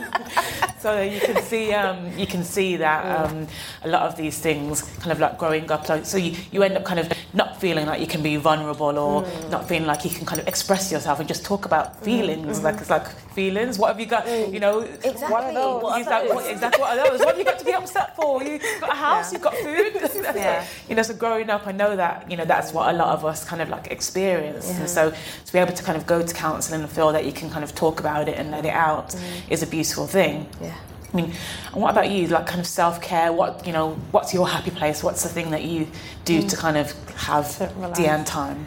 [0.85, 3.47] So you can see, um, you can see that um,
[3.85, 6.77] a lot of these things, kind of like growing up, like so you, you end
[6.77, 10.11] up kind of not feeling like you can be vulnerable or not feeling like you
[10.11, 12.63] can kind of express yourself and just talk about feelings.
[12.63, 13.79] Like it's like feelings.
[13.79, 14.27] What have you got?
[14.27, 15.23] You know, Exactly.
[15.29, 15.83] What are those?
[15.83, 16.35] What are like, those?
[16.35, 17.19] what, exactly what are those?
[17.21, 18.43] What have you got to be upset for?
[18.43, 19.93] You've got a house, you've got food.
[20.35, 20.67] Yeah.
[20.89, 23.25] You know, so growing up, I know that, you know, that's what a lot of
[23.25, 24.71] us kind of like experience.
[24.71, 25.11] And so
[25.47, 27.65] to be able to kind of go to counselling and feel that you can kind
[27.65, 29.51] of talk about it and let it out mm.
[29.51, 30.47] is a beautiful thing.
[30.61, 30.75] Yeah.
[31.13, 31.33] I mean,
[31.73, 32.27] and what about you?
[32.27, 33.33] Like, kind of self care.
[33.33, 33.93] What you know?
[34.11, 35.03] What's your happy place?
[35.03, 35.87] What's the thing that you
[36.25, 36.51] do mm.
[36.51, 37.47] to kind of have.
[37.95, 38.67] Dee-Ann time?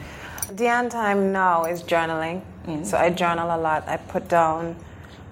[0.55, 2.41] Dee-Ann time now is journaling.
[2.67, 2.85] Mm.
[2.85, 3.87] So I journal a lot.
[3.87, 4.75] I put down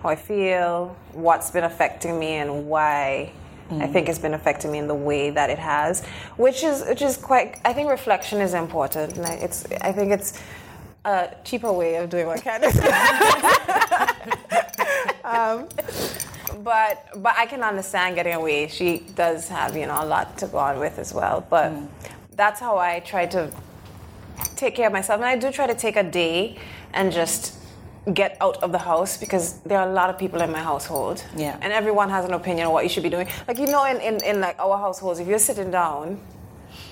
[0.01, 3.33] how I feel, what's been affecting me, and why
[3.69, 3.93] I mm.
[3.93, 6.05] think it's been affecting me in the way that it has,
[6.37, 7.59] which is which is quite.
[7.65, 9.17] I think reflection is important.
[9.17, 10.41] It's I think it's
[11.03, 12.75] a cheaper way of doing what Candice.
[15.23, 15.67] um,
[16.63, 18.67] but but I can understand getting away.
[18.67, 21.45] She does have you know a lot to go on with as well.
[21.49, 21.87] But mm.
[22.35, 23.51] that's how I try to
[24.55, 25.19] take care of myself.
[25.19, 26.57] And I do try to take a day
[26.95, 27.53] and just
[28.13, 31.23] get out of the house because there are a lot of people in my household.
[31.35, 31.57] Yeah.
[31.61, 33.27] And everyone has an opinion on what you should be doing.
[33.47, 36.19] Like you know in, in, in like our households, if you're sitting down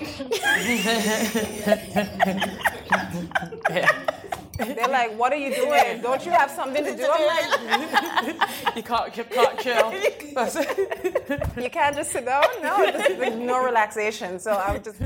[4.58, 6.00] they're like, What are you doing?
[6.00, 7.08] Don't you have something to do?
[7.10, 9.92] I'm like, You can't, you can't chill.
[11.62, 12.44] you can't just sit down.
[12.62, 14.38] No, there's no relaxation.
[14.38, 15.00] So I'm just,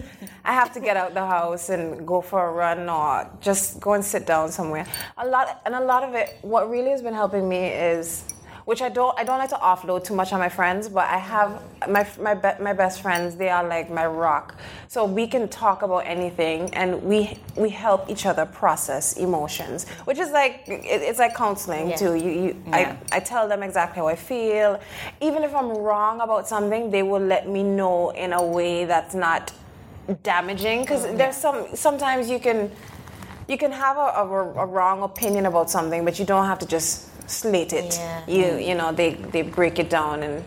[0.45, 3.95] I have to get out the house and go for a run or just go
[3.95, 4.87] and sit down somewhere.
[5.17, 6.39] A lot, and a lot of it.
[6.43, 8.25] What really has been helping me is
[8.69, 11.17] which I don't I don't like to offload too much on my friends, but I
[11.17, 11.51] have
[11.89, 13.35] my my be- my best friends.
[13.35, 14.57] They are like my rock,
[14.89, 20.19] so we can talk about anything, and we we help each other process emotions, which
[20.19, 21.97] is like it, it's like counseling Yeah.
[21.97, 22.13] too.
[22.25, 22.97] You, you Yeah.
[23.13, 24.79] I I tell them exactly how I feel,
[25.29, 29.15] even if I'm wrong about something, they will let me know in a way that's
[29.15, 29.51] not
[30.23, 31.17] damaging because mm-hmm.
[31.17, 32.71] there's some sometimes you can
[33.49, 34.25] you can have a, a,
[34.65, 38.23] a wrong opinion about something but you don't have to just slate it Yeah.
[38.27, 40.43] you you know they they break it down and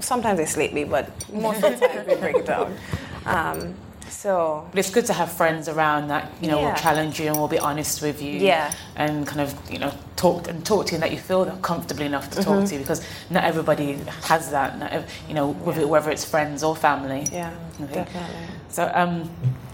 [0.00, 2.74] sometimes they slate me but most of the time they break it down
[3.26, 3.74] um,
[4.08, 7.36] so But it's good to have friends around that you know will challenge you and
[7.38, 8.32] will be honest with you.
[8.32, 8.70] Yeah.
[8.94, 12.02] And kind of you know talk and talk to you and that you feel comfortable
[12.02, 12.50] enough to Mm-hmm.
[12.60, 14.78] talk to you because not everybody has that.
[14.78, 14.90] Not
[15.28, 17.24] you know whether, whether it's friends or family.
[17.32, 19.30] yeah definitely So um,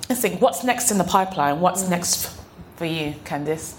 [0.09, 0.41] let's think.
[0.41, 1.59] What's next in the pipeline?
[1.61, 2.31] What's next
[2.77, 3.75] for you, Candice?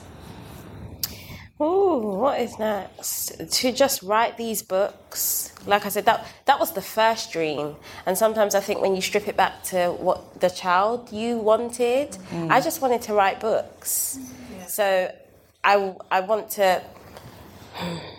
[1.61, 3.33] Ooh, what is next?
[3.51, 5.51] To just write these books.
[5.65, 7.75] Like I said, that that was the first dream.
[8.05, 12.17] And sometimes I think when you strip it back to what the child you wanted,
[12.31, 12.63] I mm.
[12.63, 14.19] just wanted to write books.
[14.67, 15.13] So
[15.63, 16.81] I I want to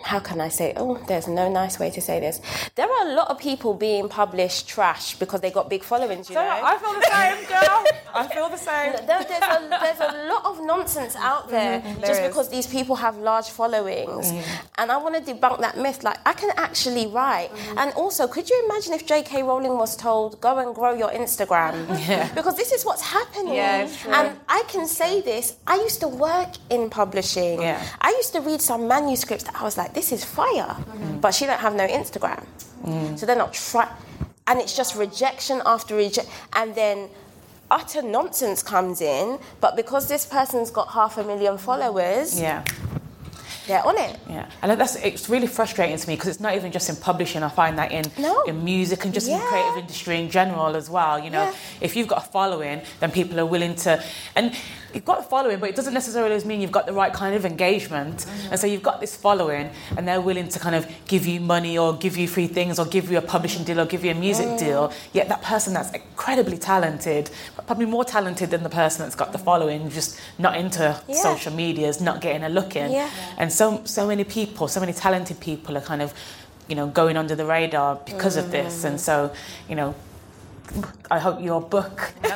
[0.03, 0.73] how can I say?
[0.75, 2.41] Oh, there's no nice way to say this.
[2.75, 6.29] There are a lot of people being published trash because they got big followings.
[6.29, 7.85] You know, I feel the same, girl.
[8.13, 8.93] I feel the same.
[9.07, 11.51] there, there's, a, there's a lot of nonsense out mm-hmm.
[11.51, 12.27] there There just is.
[12.27, 14.31] because these people have large followings.
[14.31, 14.43] Mm.
[14.77, 16.03] And I want to debunk that myth.
[16.03, 17.49] Like, I can actually write.
[17.49, 17.77] Mm-hmm.
[17.77, 19.43] And also, could you imagine if J.K.
[19.43, 21.87] Rowling was told, go and grow your Instagram?
[22.11, 22.33] Yeah.
[22.33, 23.53] Because this is what's happening.
[23.53, 23.87] Yeah.
[24.07, 25.55] And I can say this.
[25.67, 27.61] I used to work in publishing.
[27.61, 27.81] Yeah.
[28.01, 30.75] I used to read some manuscripts that I was like, this is fire.
[30.75, 31.19] Mm-hmm.
[31.19, 32.43] But she don't have no Instagram.
[32.83, 33.17] Mm.
[33.17, 33.87] So they're not try
[34.47, 36.31] and it's just rejection after rejection.
[36.53, 37.09] And then
[37.69, 42.63] utter nonsense comes in, but because this person's got half a million followers, Yeah.
[43.67, 44.19] they're on it.
[44.27, 47.43] Yeah, and that's it's really frustrating to me because it's not even just in publishing.
[47.43, 48.41] I find that in No.
[48.43, 51.19] in music and just in the creative industry in general as well.
[51.19, 51.53] You know, Yeah.
[51.79, 54.03] if you've got a following, then people are willing to,
[54.35, 54.53] and
[54.93, 57.45] you've got a following, but it doesn't necessarily mean you've got the right kind of
[57.45, 58.25] engagement.
[58.49, 61.77] And so you've got this following, and they're willing to kind of give you money
[61.77, 64.15] or give you free things or give you a publishing deal or give you a
[64.15, 64.59] music Mm.
[64.59, 64.93] deal.
[65.13, 67.29] Yet that person that's incredibly talented,
[67.67, 71.15] probably more talented than the person that's got the following, just not into Yeah.
[71.15, 72.91] social is not getting a look in.
[72.91, 73.09] Yeah.
[73.37, 76.13] And so so many people, so many talented people are kind of,
[76.67, 78.83] you know, going under the radar because of this.
[78.83, 79.31] And so,
[79.69, 79.93] you know,
[81.09, 82.27] I hope your book, I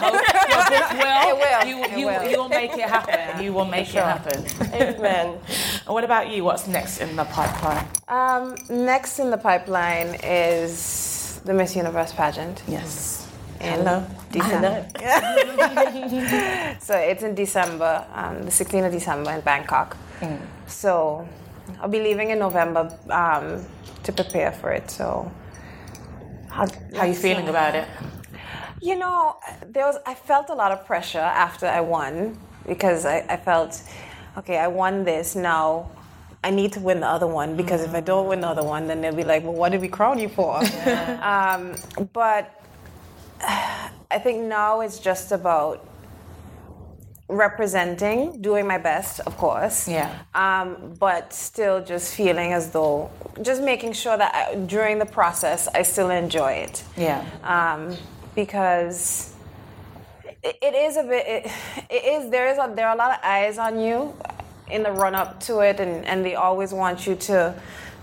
[0.00, 1.68] hope your book will, It will.
[1.68, 2.30] You, It you, will.
[2.30, 3.42] you will make it happen.
[3.44, 4.44] You will make it happen.
[4.74, 5.38] Amen.
[5.86, 6.44] And what about you?
[6.44, 7.86] What's next in the pipeline?
[8.08, 13.26] um, next in the pipeline is the Miss Universe pageant Yes.
[13.60, 14.04] in Hello.
[14.30, 14.86] December.
[16.80, 19.96] so it's in December, um, the 16th of December in Bangkok.
[20.66, 21.26] So
[21.80, 23.64] I'll be leaving in November um,
[24.04, 24.90] to prepare for it.
[24.90, 25.30] So
[26.48, 27.88] how, How are you feeling about it?
[28.82, 33.24] You know, there was I felt a lot of pressure after I won because I,
[33.28, 33.80] I felt,
[34.38, 35.88] okay, I won this now.
[36.44, 38.88] I need to win the other one because if I don't win the other one,
[38.88, 40.56] then they'll be like, well, what did we crown you for?
[41.22, 41.76] um,
[42.12, 42.60] but
[44.10, 45.86] I think now it's just about
[47.28, 49.86] representing, doing my best, of course.
[49.86, 50.12] Yeah.
[50.34, 53.10] Um, but still just feeling as though,
[53.42, 57.24] just making sure that I, during the process, I still enjoy it Yeah.
[57.44, 57.96] um,
[58.34, 59.32] because
[60.42, 61.26] it, it is a bit.
[61.26, 61.52] It,
[61.90, 64.14] it is there is a, there are a lot of eyes on you
[64.70, 67.54] in the run up to it, and, and they always want you to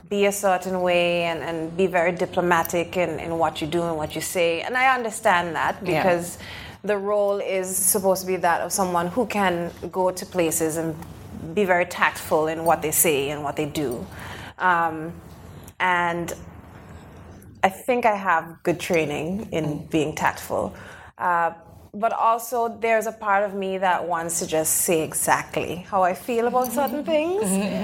[0.10, 3.96] be a certain way and, and be very diplomatic in, in what you do and
[3.96, 4.62] what you say.
[4.62, 6.02] And I understand that Yeah.
[6.02, 6.40] because
[6.84, 10.96] the role is supposed to be that of someone who can go to places and
[11.54, 14.06] be very tactful in what they say and what they do.
[14.58, 15.14] Um,
[15.80, 16.34] and
[17.64, 20.74] I think I have good training in being tactful.
[21.18, 21.52] Uh,
[21.94, 26.14] but also, there's a part of me that wants to just say exactly how I
[26.14, 27.42] feel about certain things.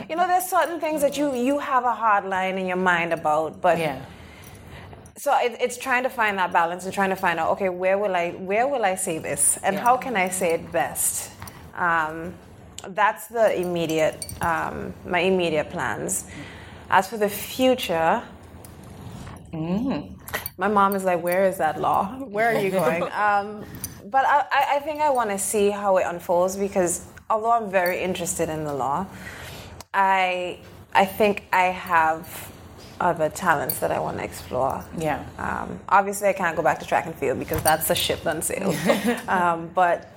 [0.10, 3.12] You know, there's certain things that you, you have a hard line in your mind
[3.14, 4.00] about, but Yeah.
[5.18, 7.98] so it, it's trying to find that balance and trying to find out, okay, where
[7.98, 9.84] will I where will I say this, and Yeah.
[9.84, 11.32] how can I say it best?
[11.76, 12.34] Um,
[12.90, 16.26] that's the immediate um, my immediate plans.
[16.92, 18.22] As for the future,
[20.58, 22.06] my mom is like, "Where is that law?
[22.36, 23.64] Where are you going?" um,
[24.10, 28.02] but I, I- think I want to see how it unfolds because although I'm very
[28.02, 29.08] interested in the law,
[29.94, 30.60] I
[30.94, 32.52] I think I have
[33.02, 34.86] other talents that I want to explore.
[34.98, 35.22] Yeah.
[35.38, 38.42] Um, obviously, I can't go back to track and field because that's a ship done
[38.42, 38.76] sailed.
[39.28, 40.15] um, but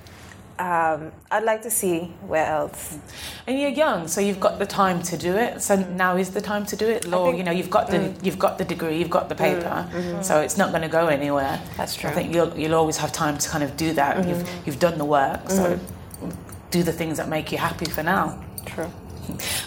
[0.58, 2.98] um, I'd like to see where else.
[3.46, 5.62] And you're young, so you've got the time to do it.
[5.62, 7.06] So now is the time to do it.
[7.06, 8.24] Law, think- you know, you've got the mm.
[8.24, 9.38] you've got the degree, you've got the mm.
[9.38, 10.22] paper, mm-hmm.
[10.22, 11.60] so it's not going to go anywhere.
[11.76, 12.10] That's true.
[12.10, 14.16] I think you'll you'll always have time to kind of do that.
[14.16, 14.28] Mm-hmm.
[14.30, 16.70] You've you've done the work, so mm-hmm.
[16.70, 18.42] do the things that make you happy for now.
[18.66, 18.90] True.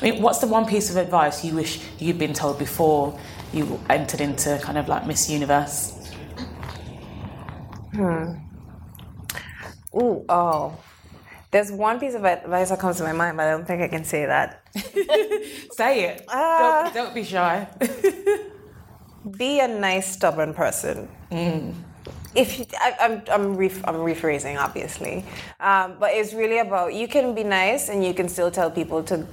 [0.01, 3.17] I mean, what's the one piece of advice you wish you'd been told before
[3.53, 5.91] you entered into kind of like Miss Universe?
[7.93, 8.33] Hmm.
[9.95, 10.77] Ooh, oh.
[11.51, 13.89] There's one piece of advice that comes to my mind, but I don't think I
[13.89, 14.65] can say that.
[15.73, 16.25] Say it.
[16.29, 16.83] Ah.
[16.83, 17.67] don't, don't be shy.
[19.37, 21.07] Be a nice, stubborn person.
[22.33, 25.25] If you, I, I'm, I'm, ref, I'm rephrasing, obviously,
[25.59, 29.03] um, but it's really about you can be nice and you can still tell people
[29.03, 29.27] to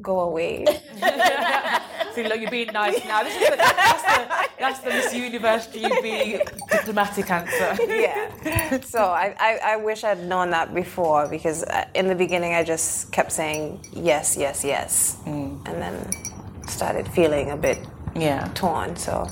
[0.00, 0.66] go away.
[2.14, 3.22] See, look, you're being nice now.
[3.22, 7.82] This is the, that's, the, that's the Miss Universe GB diplomatic answer.
[7.88, 8.80] yeah.
[8.80, 12.62] So I, I, I wish I'd known that before because uh, in the beginning I
[12.64, 16.10] just kept saying yes, yes, yes, and then
[16.66, 17.78] started feeling a bit
[18.14, 18.48] Yeah.
[18.54, 18.96] torn.
[18.96, 19.26] So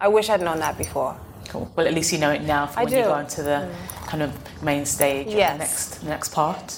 [0.00, 1.16] I wish I'd known that before.
[1.48, 1.70] Cool.
[1.76, 3.04] Well, at least you know it now for I when you do.
[3.04, 3.68] go onto the
[4.06, 4.30] kind of
[4.62, 5.52] main stage, Yes.
[5.52, 6.76] the next, the next part.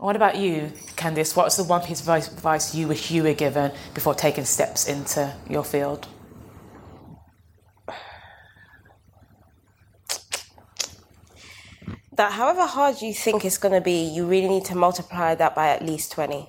[0.00, 1.36] What about you, Candice?
[1.36, 4.88] What's the one piece of advice, advice you wish you were given before taking steps
[4.88, 6.08] into your field?
[12.12, 13.46] That however hard you think oh.
[13.46, 16.48] it's going to be, you really need to multiply that by at least 20.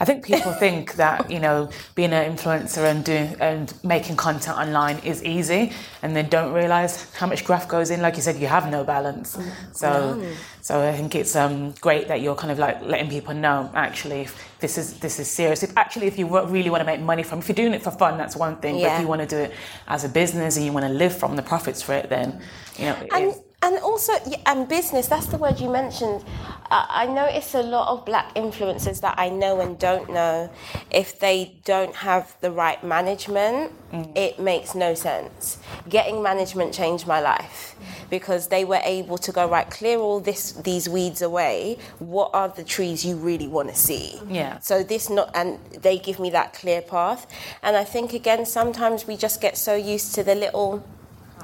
[0.00, 4.58] I think people think that you know being an influencer and doing and making content
[4.58, 5.72] online is easy,
[6.02, 8.02] and they don't realize how much graft goes in.
[8.02, 9.38] Like you said, you have no balance.
[9.72, 10.22] So,
[10.60, 14.20] so I think it's um, great that you're kind of like letting people know actually
[14.22, 15.62] if this is this is serious.
[15.62, 17.90] If actually if you really want to make money from, if you're doing it for
[17.90, 18.80] fun, that's one thing.
[18.80, 19.52] But if you want to do it
[19.88, 22.40] as a business and you want to live from the profits for it, then
[22.78, 22.96] you know.
[23.12, 23.34] And,
[23.66, 24.12] and also,
[24.46, 26.24] and business, that's the word you mentioned.
[26.70, 30.50] Uh, I notice a lot of black influencers that I know and don't know,
[30.90, 33.72] if they don't have the right management,
[34.14, 35.58] it makes no sense.
[35.88, 37.74] Getting management changed my life
[38.08, 41.78] because they were able to go, right, clear all this, these weeds away.
[41.98, 44.20] What are the trees you really want to see?
[44.28, 44.58] Yeah.
[44.60, 47.26] So this not, and they give me that clear path.
[47.62, 50.84] And I think, again, sometimes we just get so used to the little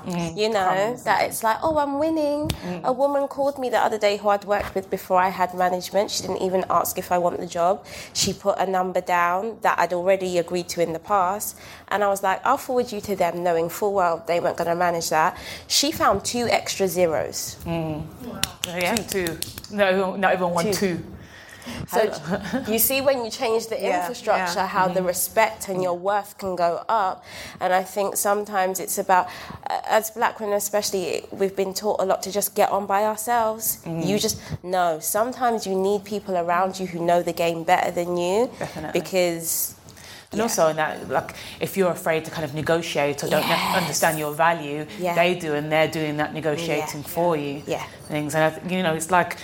[0.04, 0.36] Mm.
[0.36, 2.48] you know that it's like oh i'm winning.
[2.48, 2.82] Mm.
[2.82, 6.10] A woman called me the other day who i'd worked with before i had management.
[6.10, 7.84] She didn't even ask if i want the job.
[8.12, 11.56] She put a number down that i'd already agreed to in the past.
[11.88, 14.68] And i was like i'll forward you to them knowing full well they weren't going
[14.70, 15.36] to manage that.
[15.68, 17.56] She found two extra zeros.
[17.64, 18.04] Mm.
[18.66, 19.38] Yeah, two.
[19.70, 20.72] No, not even one, Two.
[20.72, 21.04] two.
[21.88, 22.00] So
[22.68, 24.66] you see when you change the Yeah, infrastructure, yeah.
[24.66, 25.06] how the mm-hmm.
[25.06, 27.24] respect and your worth can go up.
[27.60, 29.28] And I think sometimes it's about,
[29.86, 33.78] as black women especially, we've been taught a lot to just get on by ourselves.
[33.84, 34.08] Mm-hmm.
[34.08, 34.98] You just no.
[35.00, 39.00] Sometimes you need people around you who know the game better than you, Definitely.
[39.00, 39.74] because
[40.32, 43.76] And also in that, like, if you're afraid to kind of negotiate or don't Yes.
[43.82, 45.14] understand your value, Yeah.
[45.14, 47.14] they do, and they're doing that negotiating Yeah.
[47.16, 47.62] for you.
[47.66, 47.84] Yeah.
[48.08, 49.36] Things, and I, th- you know, it's like.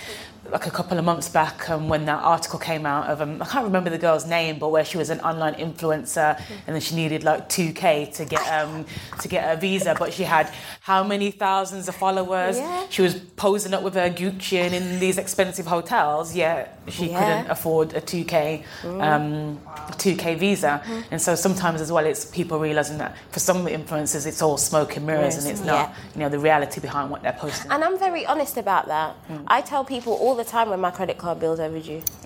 [0.51, 3.45] Like a couple of months back, um, when that article came out of, um, I
[3.45, 6.95] can't remember the girl's name, but where she was an online influencer, and then she
[6.95, 8.85] needed like 2k to get um,
[9.19, 12.57] to get a visa, but she had how many thousands of followers?
[12.57, 12.85] Yeah.
[12.89, 17.19] She was posing up with her Gucci and in these expensive hotels, yet she Yeah.
[17.19, 20.81] couldn't afford a 2k um, a 2k visa
[21.11, 24.97] and so sometimes as well it's people realizing that for some influencers it's all smoke
[24.97, 25.95] and mirrors and it's not Yeah.
[26.15, 29.15] you know the reality behind what they're posting And I'm very honest about that.
[29.47, 32.01] I tell people all the time when my credit card bill's overdue.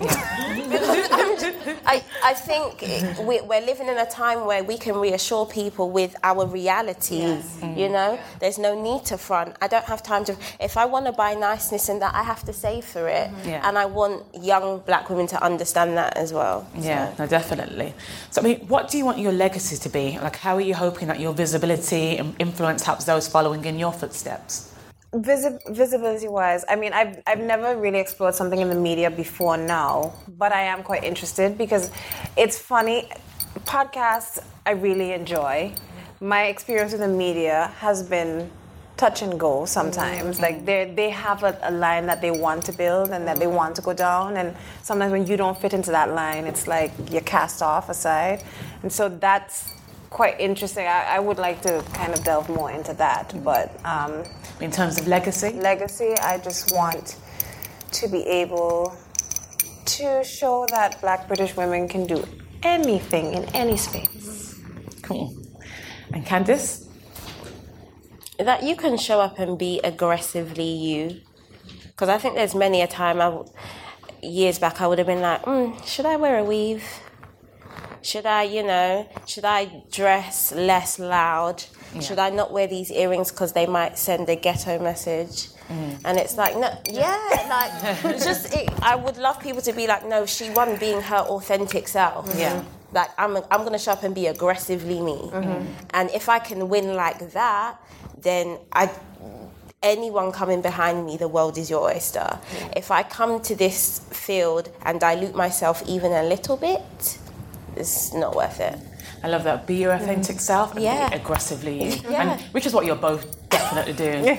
[1.86, 2.80] I, I think
[3.26, 7.38] we, we're living in a time where we can reassure people with our reality.
[7.62, 9.56] You know, there's no need to front.
[9.60, 10.36] I don't have time to.
[10.60, 13.30] If I want to buy niceness and that, I have to save for it.
[13.30, 13.48] Mm-hmm.
[13.48, 13.68] Yeah.
[13.68, 16.66] And I want young black women to understand that as well.
[16.78, 17.94] yeah no definitely
[18.30, 20.74] so i mean what do you want your legacy to be like how are you
[20.74, 24.73] hoping that your visibility and influence helps those following in your footsteps
[25.14, 29.56] Visi- visibility wise, I mean, I've, I've never really explored something in the media before
[29.56, 31.90] now, but I am quite interested because
[32.36, 33.08] it's funny.
[33.60, 35.72] Podcasts, I really enjoy.
[36.20, 38.50] My experience with the media has been
[38.96, 40.40] touch and go sometimes.
[40.40, 40.64] Like mm-hmm.
[40.64, 43.54] they they have a, a line that they want to build and that they mm-hmm.
[43.54, 46.92] want to go down, and sometimes when you don't fit into that line, it's like
[47.10, 48.42] you're cast off aside,
[48.82, 49.74] and so that's
[50.14, 50.86] quite interesting.
[50.86, 53.66] I, I would like to kind of delve more into that, but.
[53.84, 54.22] Um,
[54.60, 57.16] in terms of legacy legacy, I just want
[57.92, 58.96] to be able
[59.86, 62.24] to show that black British women can do
[62.62, 64.54] anything in any space.
[65.02, 65.34] cool
[66.12, 66.86] and candice
[68.38, 71.20] that you can show up and be aggressively you.
[71.88, 73.52] Because I think there's many a time I, w-
[74.22, 76.84] years back I would have been like, mm, should I wear a weave?
[78.04, 81.64] Should I, you know, should I dress less loud?
[82.02, 85.48] Should I not wear these earrings because they might send a ghetto message?
[85.68, 86.00] Mm.
[86.04, 90.06] And it's like, no, yeah, like, just, it, I would love people to be like,
[90.06, 92.28] no, she won being her authentic self.
[92.28, 92.38] Mm-hmm.
[92.38, 92.64] Yeah.
[92.92, 95.16] Like, I'm, I'm going to show up and be aggressively me.
[95.32, 95.66] Mm-hmm.
[95.94, 97.78] And if I can win like that,
[98.20, 98.90] then I,
[99.82, 102.38] anyone coming behind me, the world is your oyster.
[102.76, 107.18] If I come to this field and dilute myself even a little bit,
[107.76, 108.78] it's not worth it.
[109.22, 109.66] I love that.
[109.66, 110.40] Be your authentic mm.
[110.40, 111.08] self and Yeah.
[111.08, 112.00] be aggressively you.
[112.10, 112.32] Yeah.
[112.32, 114.24] And, which is what you're both definitely doing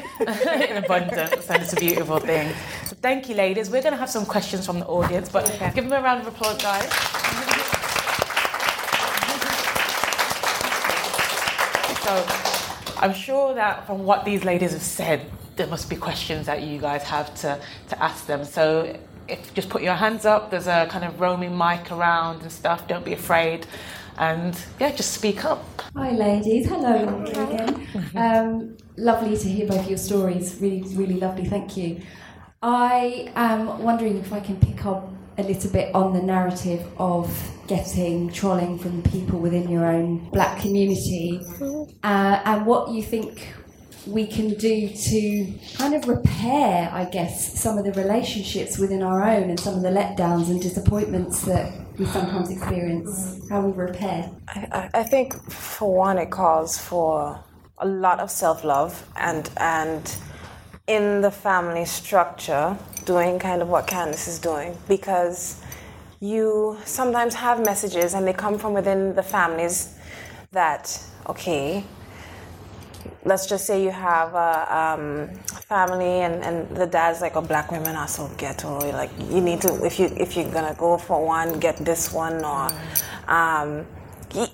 [0.70, 2.54] in abundance, and it's a beautiful thing.
[2.86, 3.70] So thank you, ladies.
[3.70, 6.28] We're going to have some questions from the audience, but give them a round of
[6.28, 6.90] applause, guys.
[12.06, 12.24] So
[12.98, 15.26] I'm sure that from what these ladies have said,
[15.56, 17.60] there must be questions that you guys have to,
[17.90, 18.46] to ask them.
[18.46, 18.96] So
[19.28, 22.88] if just put your hands up, there's a kind of roaming mic around and stuff.
[22.88, 23.68] Don't be afraid.
[24.18, 25.82] And yeah, just speak up.
[25.96, 26.68] Hi, ladies.
[26.68, 27.88] Hello, Laura again.
[28.16, 30.58] Um, lovely to hear both your stories.
[30.62, 31.46] Really, really lovely.
[31.46, 32.02] Thank you.
[32.62, 37.52] I am wondering if I can pick up a little bit on the narrative of
[37.68, 41.42] getting trolling from people within your own black community
[42.04, 43.54] uh, and what you think
[44.08, 49.24] we can do to kind of repair, I guess, some of the relationships within our
[49.24, 53.40] own and some of the letdowns and disappointments that we sometimes experience.
[53.50, 54.30] How we repair.
[54.48, 57.40] I, I- think for one, it calls for
[57.78, 60.16] a lot of self-love and and
[60.88, 65.60] in the family structure, doing kind of what Candice is doing because
[66.20, 69.96] you sometimes have messages and they come from within the families
[70.52, 71.84] that okay
[73.24, 75.30] let's just say you have a um,
[75.68, 78.80] family and, and the dad's like, oh, black women are so ghetto.
[78.92, 82.14] Like, you need to, if, you, if you're going to go for one, get this
[82.14, 82.44] one.
[82.46, 82.70] Or
[83.28, 83.86] um,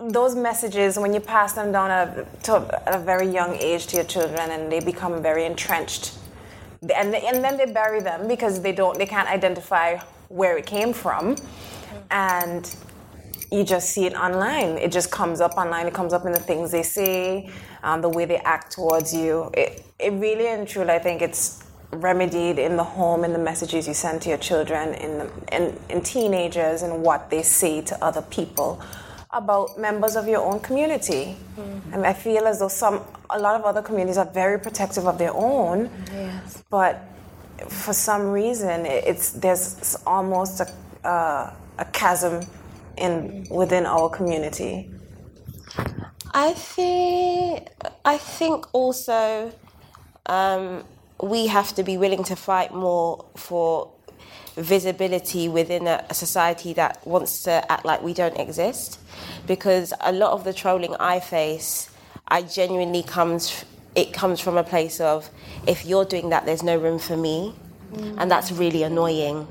[0.09, 2.55] those messages, when you pass them down a, to
[2.93, 6.17] a, very young age to your children and they become very entrenched,
[6.95, 9.97] and, and then they bury them because they don't, they can't identify
[10.29, 11.35] where it came from.
[12.09, 12.73] And
[13.51, 14.77] you just see it online.
[14.77, 15.85] It just comes up online.
[15.87, 17.49] It comes up in the things they say,
[17.83, 19.51] um, the way they act towards you.
[19.53, 23.87] It, it really and truly, I think it's remedied in the home, in the messages
[23.87, 28.03] you send to your children, in, the, in, in teenagers, and what they say to
[28.03, 28.81] other people
[29.31, 31.35] about members of your own community.
[31.91, 35.17] And I feel as though some, a lot of other communities are very protective of
[35.17, 36.63] their own, yes.
[36.69, 37.01] but
[37.67, 42.41] for some reason, it- it's there's almost a, uh, a chasm
[43.01, 44.89] in within our community.
[46.33, 47.69] I think
[48.05, 49.51] I think also
[50.27, 50.83] um,
[51.21, 53.91] we have to be willing to fight more for
[54.55, 58.99] visibility within a, a society that wants to act like we don't exist,
[59.47, 61.89] because a lot of the trolling I face,
[62.27, 65.29] I genuinely comes it comes from a place of
[65.67, 67.53] if you're doing that, there's no room for me,
[68.17, 69.47] and that's really annoying.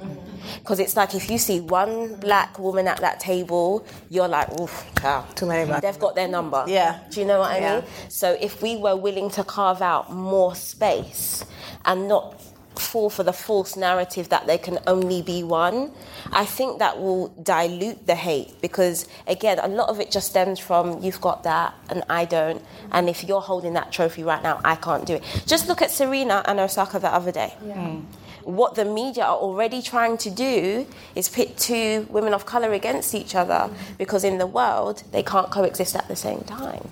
[0.58, 4.84] Because it's like if you see one black woman at that table, you're like, oof,
[5.00, 5.24] child.
[5.36, 6.64] Too many black They've got their number.
[6.66, 6.98] Yeah.
[7.10, 7.74] Do you know what I Yeah.
[7.76, 7.84] mean?
[8.08, 11.44] So if we were willing to carve out more space
[11.84, 12.40] and not
[12.76, 15.90] fall for the false narrative that there can only be one,
[16.32, 20.58] I think that will dilute the hate because again, a lot of it just stems
[20.58, 24.60] from you've got that and I don't, and if you're holding that trophy right now,
[24.64, 25.22] I can't do it.
[25.46, 27.48] Just look at Serena and Osaka the other day.
[27.60, 28.00] Hmm.
[28.44, 33.14] What the media are already trying to do is pit two women of color against
[33.14, 36.88] each other because in the world they can't coexist at the same time.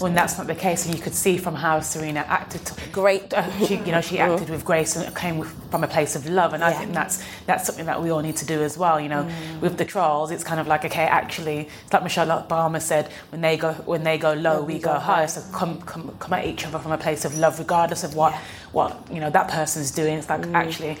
[0.00, 2.64] When that's not the case, and you could see from how Serena acted.
[2.66, 3.32] To, Great.
[3.66, 4.34] she, you know, she oh.
[4.34, 7.24] acted with grace and came with, from a place of love, and I think that's
[7.46, 9.00] that's something that we all need to do as well.
[9.00, 9.60] You know, mm.
[9.60, 13.40] with the trolls, it's kind of like okay, actually, it's like Michelle Obama said, when
[13.40, 15.26] they go when they go low, we, go, high.
[15.26, 18.34] So come, come come at each other from a place of love, regardless of what
[18.72, 20.18] what you know that person's doing.
[20.18, 20.54] It's like mm.
[20.54, 20.98] actually.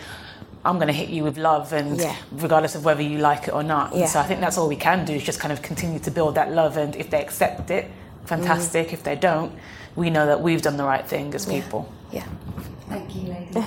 [0.64, 2.16] I'm going to hit you with love, and Yeah.
[2.32, 3.94] regardless of whether you like it or not.
[3.94, 4.06] Yeah.
[4.06, 6.34] So I think that's all we can do is just kind of continue to build
[6.34, 7.88] that love, and if they accept it,
[8.26, 8.92] fantastic.
[8.92, 9.52] If they don't,
[9.94, 11.92] we know that we've done the right thing as people.
[12.12, 12.26] Yeah.
[12.88, 13.64] Thank you, ladies.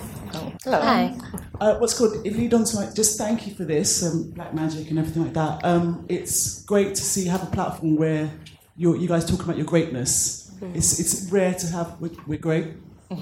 [0.64, 0.82] Hello.
[0.82, 1.18] Hi.
[1.60, 2.26] Uh, what's good?
[2.26, 5.24] if lead on to my, just thank you for this, um, Black Magic and everything
[5.24, 5.66] like that.
[5.66, 8.32] Um, it's great to see, have a platform where
[8.78, 10.52] you're, you guys talk about your greatness.
[10.74, 12.68] It's, it's rare to have, we're, we're great.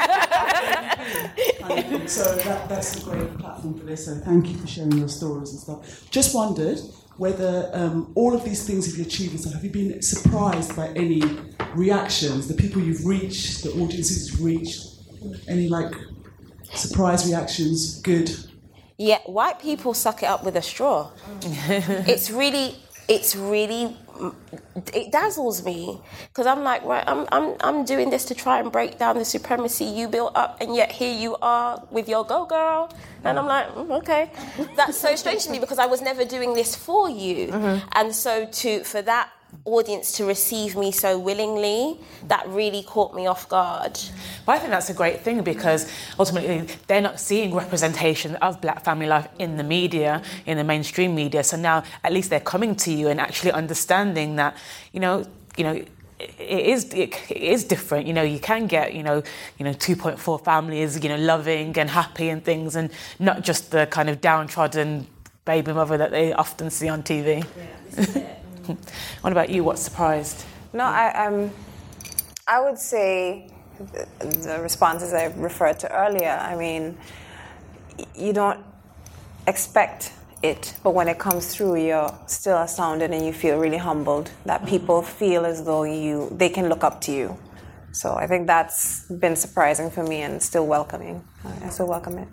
[2.06, 4.06] so that, that's a great platform for this.
[4.06, 6.10] So thank you for sharing your stories and stuff.
[6.10, 6.78] Just wondered,
[7.16, 10.74] whether um, all of these things have you achieved and stuff, have you been surprised
[10.74, 11.22] by any
[11.74, 14.86] reactions, the people you've reached, the audiences you've reached,
[15.48, 15.94] any like
[16.72, 18.30] surprise reactions, good?
[18.96, 21.10] Yeah, white people suck it up with a straw.
[21.42, 22.76] it's really,
[23.08, 23.96] it's really,
[24.92, 26.00] it dazzles me.
[26.28, 29.24] Because I'm like, right, I'm, I'm, I'm doing this to try and break down the
[29.24, 32.90] supremacy you built up, and yet here you are with your go girl,
[33.24, 34.30] and I'm like, mm, okay,
[34.76, 37.50] that's so strange to me because I was never doing this for you,
[37.92, 39.30] and so to for that
[39.64, 41.98] audience to receive me so willingly,
[42.28, 43.98] that really caught me off guard.
[44.44, 48.84] But I think that's a great thing because ultimately they're not seeing representation of black
[48.84, 51.42] family life in the media, in the mainstream media.
[51.42, 54.56] So now at least they're coming to you and actually understanding that,
[54.92, 55.24] you know,
[55.56, 55.84] you know,
[56.18, 58.06] it is it, it is different.
[58.06, 59.22] You know, you can get you know
[59.58, 63.86] you know 2.4 families you know loving and happy and things, and not just the
[63.86, 65.06] kind of downtrodden
[65.44, 67.44] baby mother that they often see on TV.
[69.20, 69.64] what about you?
[69.64, 70.44] What surprised?
[70.72, 71.50] No, I, um,
[72.46, 76.30] I would say the, the responses I referred to earlier.
[76.30, 76.96] I mean,
[78.14, 78.60] you don't
[79.46, 80.12] expect
[80.42, 84.66] it, but when it comes through, you're still astounded and you feel really humbled that
[84.66, 87.38] people feel as though you they can look up to you.
[87.92, 91.22] So I think that's been surprising for me and still welcoming.
[91.44, 92.28] I still welcome it.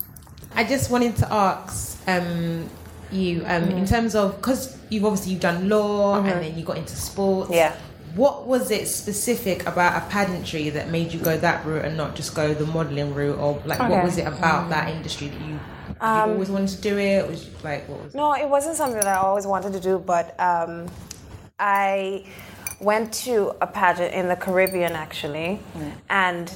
[0.56, 2.68] I just wanted to ask um,
[3.12, 3.86] you um, in mm-hmm.
[3.86, 6.40] terms of because you've obviously you've done law and mm-hmm.
[6.40, 7.52] then you got into sports.
[7.52, 7.76] Yeah.
[8.16, 12.16] What was it specific about a pageantry that made you go that route and not
[12.16, 14.98] just go the modelling route, or like what was it about that mm.
[14.98, 15.60] industry that you, you
[16.02, 17.26] um, always wanted to do it?
[17.26, 18.14] Was you, like what was?
[18.14, 20.88] No, it wasn't something that I always wanted to do, but um,
[21.58, 22.26] I
[22.82, 25.94] went to a pageant in the Caribbean actually, mm.
[26.10, 26.54] and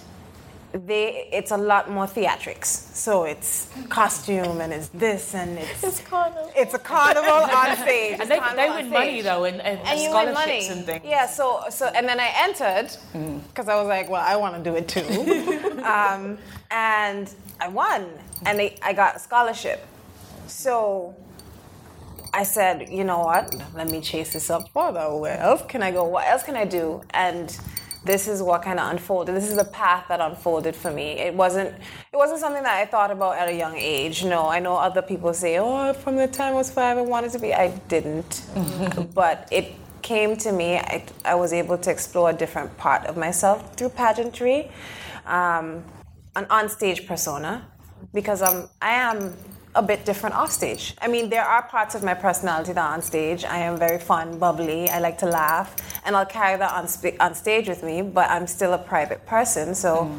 [0.76, 2.65] they it's a lot more theatrics.
[2.95, 6.51] So it's costume and it's this and it's It's carnival.
[6.55, 8.19] it's a carnival on stage.
[8.19, 10.67] And they, carnival they win money though and, and, And you win scholarships money.
[10.67, 11.05] and things.
[11.05, 12.89] Yeah, so so and then I entered
[13.47, 16.38] because I was like, well, I want to do it too, um,
[16.71, 18.07] and I won,
[18.45, 19.86] and they, I got a scholarship.
[20.47, 21.15] So
[22.34, 23.55] I said, you know what?
[23.73, 25.15] Let me chase this up further.
[25.15, 26.03] Where else can I go?
[26.03, 27.01] What else can I do?
[27.11, 27.57] And
[28.06, 29.36] this is what kind of unfolded.
[29.36, 31.20] This is the path that unfolded for me.
[31.20, 31.70] It wasn't.
[32.14, 34.24] It wasn't something that I thought about at a young age.
[34.24, 37.32] No, I know other people say, "Oh, from the time I was five, I wanted
[37.32, 38.43] to be." I didn't,
[39.16, 40.78] but it came to me.
[40.78, 44.70] I, I was able to explore a different part of myself through pageantry,
[45.26, 45.84] um,
[46.36, 47.66] an onstage persona,
[48.14, 48.70] because I'm.
[48.82, 49.34] I am
[49.76, 50.95] a bit different off stage.
[51.01, 53.43] I mean, there are parts of my personality that on stage.
[53.43, 54.89] I am very fun, bubbly.
[54.89, 58.01] I like to laugh, and I'll carry that on sp- on stage with me.
[58.01, 60.09] But I'm still a private person, so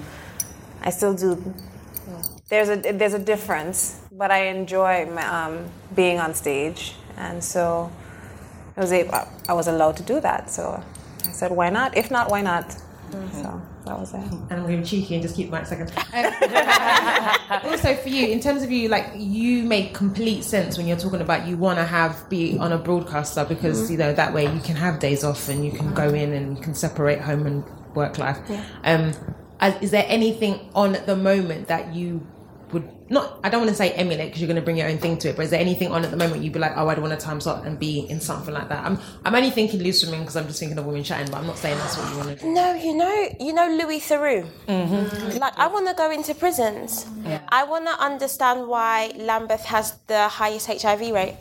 [0.83, 1.55] I still do.
[2.49, 7.91] There's a there's a difference, but I enjoy my, um, being on stage, and so
[8.77, 9.15] I was able,
[9.49, 10.51] I was allowed to do that.
[10.51, 10.83] So
[11.25, 11.97] I said, why not?
[11.97, 12.77] If not, why not?
[13.43, 14.17] So that was it.
[14.17, 15.93] And I'm going to be cheeky and just keep my second.
[17.65, 21.21] also, for you, in terms of you, like you make complete sense when you're talking
[21.21, 24.61] about you want to have be on a broadcaster because you know that way you
[24.61, 27.65] can have days off and you can go in and you can separate home and
[27.95, 28.39] work life.
[28.83, 29.13] Um,
[29.81, 32.36] is there anything on at the moment that you would
[33.09, 33.41] not?
[33.45, 35.31] I don't want to say emulate because you're going to bring your own thing to
[35.31, 35.37] it.
[35.37, 37.25] But is there anything on at the moment you'd be like, oh, I'd want to
[37.25, 38.85] time slot and be in something like that?
[38.85, 41.47] I'm I'm only thinking loose women because I'm just thinking of women chatting, but I'm
[41.47, 42.53] not saying that's what you want to do.
[42.53, 44.49] No, you know, you know Louis Theroux.
[44.67, 45.39] Mm-hmm.
[45.39, 47.07] Like, I want to go into prisons.
[47.49, 51.37] I want to understand why Lambeth has the highest HIV rate.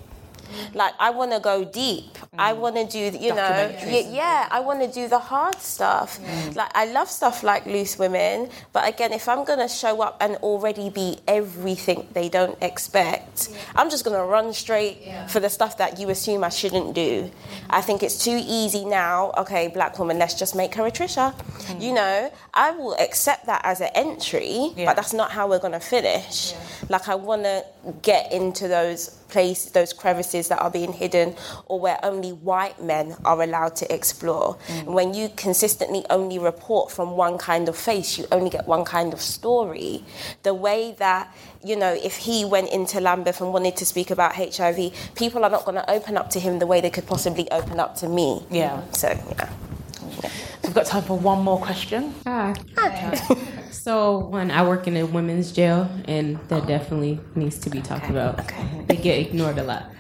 [0.74, 2.18] Like, I want to go deep.
[2.38, 6.20] I want to do, you know, y- yeah, I want to do the hard stuff.
[6.56, 10.18] Like, I love stuff like Loose Women, but again, if I'm going to show up
[10.20, 14.98] and already be everything they don't expect, I'm just going to run straight
[15.30, 17.32] for the stuff that you assume I shouldn't do.
[17.70, 19.32] I think it's too easy now.
[19.38, 21.34] Okay, black woman, let's just make her a Trisha.
[21.82, 24.86] You know, I will accept that as an entry, Yeah.
[24.86, 26.54] but that's not how we're going to finish.
[26.90, 27.64] Like, I want to
[28.02, 33.16] get into those places, those crevices that are being hidden, or where only white men
[33.26, 34.58] are allowed to explore.
[34.70, 38.86] And when you consistently only report from one kind of face, you only get one
[38.86, 40.04] kind of story.
[40.44, 44.36] The way that, you know, if he went into Lambeth and wanted to speak about
[44.36, 47.50] HIV, people are not going to open up to him the way they could possibly
[47.52, 48.44] open up to me.
[48.50, 48.82] Yeah.
[48.92, 49.50] So, yeah.
[50.64, 52.14] We've got time for one more question.
[52.26, 52.54] Ah.
[52.78, 53.38] Hi.
[53.86, 58.10] So, one, I work in a women's jail, and that definitely needs to be talked
[58.10, 58.42] about.
[58.88, 59.92] They get ignored a lot.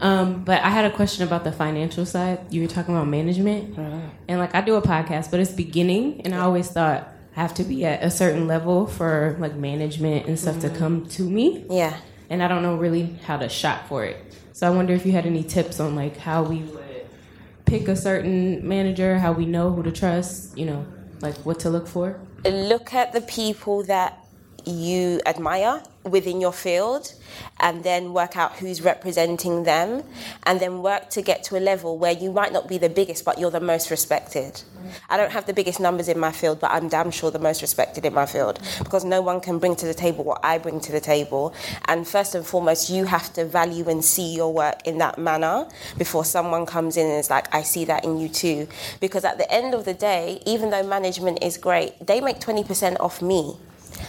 [0.00, 2.40] Um, but I had a question about the financial side.
[2.50, 4.00] You were talking about management, uh-huh.
[4.28, 7.52] and like I do a podcast, but it's beginning, and I always thought I have
[7.54, 10.78] to be at a certain level for like management and stuff to mm-hmm.
[10.78, 11.66] come to me.
[11.68, 11.98] Yeah.
[12.30, 14.16] and I don't know really how to shop for it.
[14.52, 16.83] So I wonder if you had any tips on like how we would
[17.66, 20.86] pick a certain manager, how we know who to trust, you know,
[21.20, 22.20] like what to look for.
[22.44, 24.23] Look at the people that
[24.66, 27.14] you admire within your field
[27.60, 30.02] and then work out who's representing them
[30.44, 33.24] and then work to get to a level where you might not be the biggest
[33.24, 34.62] but you're the most respected.
[35.08, 37.62] I don't have the biggest numbers in my field but I'm damn sure the most
[37.62, 40.78] respected in my field because no one can bring to the table what I bring
[40.80, 41.54] to the table.
[41.86, 45.66] And first and foremost you have to value and see your work in that manner
[45.96, 48.68] before someone comes in and is like I see that in you too.
[49.00, 53.00] Because at the end of the day even though management is great they make 20%
[53.00, 53.56] off me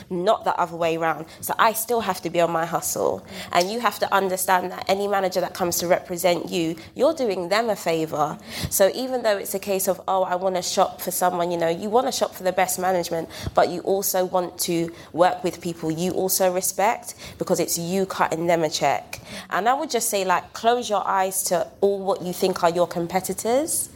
[0.10, 1.26] not the other way around.
[1.42, 3.26] So I still have to be on my hustle.
[3.52, 7.50] And you have to understand that any manager that comes to represent you, you're doing
[7.50, 8.38] them a favor.
[8.70, 11.58] So even though it's a case of, oh, I want to shop for someone, you
[11.58, 15.44] know, you want to shop for the best management, but you also want to work
[15.44, 19.20] with people you also respect because it's you cutting them a check.
[19.50, 22.70] And I would just say, like, close your eyes to all what you think are
[22.70, 23.90] your competitors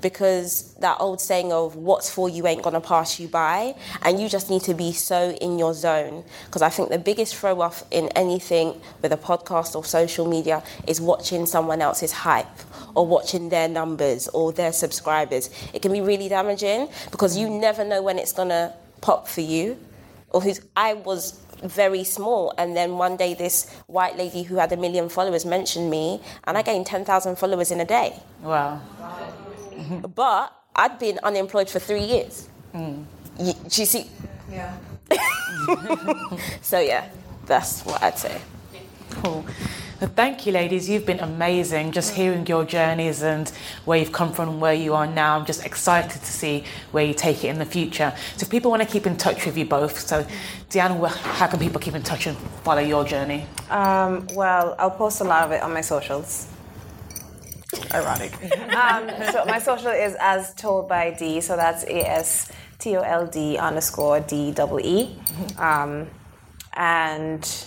[0.00, 4.28] because that old saying of what's for you ain't gonna pass you by and you
[4.28, 6.24] just need to be so in your zone.
[6.46, 10.62] Because i think the biggest throw off in anything with a podcast or social media
[10.86, 12.46] is watching someone else's hype
[12.94, 15.50] or watching their numbers or their subscribers.
[15.72, 19.76] It can be really damaging because you never know when it's gonna pop for you
[20.30, 24.72] or who's i was very small and then one day this white lady who had
[24.72, 28.18] a million followers mentioned me and i gained 10,000 followers in a day.
[28.42, 28.80] Wow.
[30.14, 32.48] but I'd been unemployed for three years.
[32.74, 33.04] Mm.
[33.38, 34.10] You, do you see?
[34.50, 34.76] Yeah.
[36.62, 37.08] So yeah,
[37.46, 38.40] that's what I'd say.
[39.10, 39.44] Cool.
[40.00, 40.88] Well, thank you, ladies.
[40.88, 41.92] You've been amazing.
[41.92, 43.48] Just hearing your journeys and
[43.84, 45.38] where you've come from and where you are now.
[45.38, 48.12] I'm just excited to see where you take it in the future.
[48.36, 50.26] So, if people want to keep in touch with you both, so
[50.68, 53.46] Dee-Ann, how can people keep in touch and follow your journey?
[53.70, 56.48] Um, well, I'll post a lot of it on my socials.
[57.92, 58.32] Ironic.
[58.74, 63.00] um, so my social is as told by D, so that's A S T O
[63.00, 65.16] L D underscore D double E.
[65.58, 66.08] Um,
[66.76, 67.66] and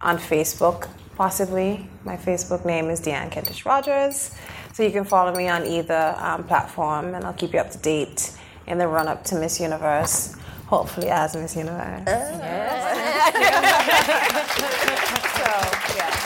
[0.00, 1.88] on Facebook, possibly.
[2.04, 4.30] My Facebook name is Dee-Ann Kentish Rogers.
[4.72, 7.78] So you can follow me on either um, platform, and I'll keep you up to
[7.78, 8.32] date
[8.66, 10.36] in the run up to Miss Universe.
[10.66, 12.04] Hopefully, as Miss Universe.
[12.06, 12.14] so,
[15.94, 16.24] yeah.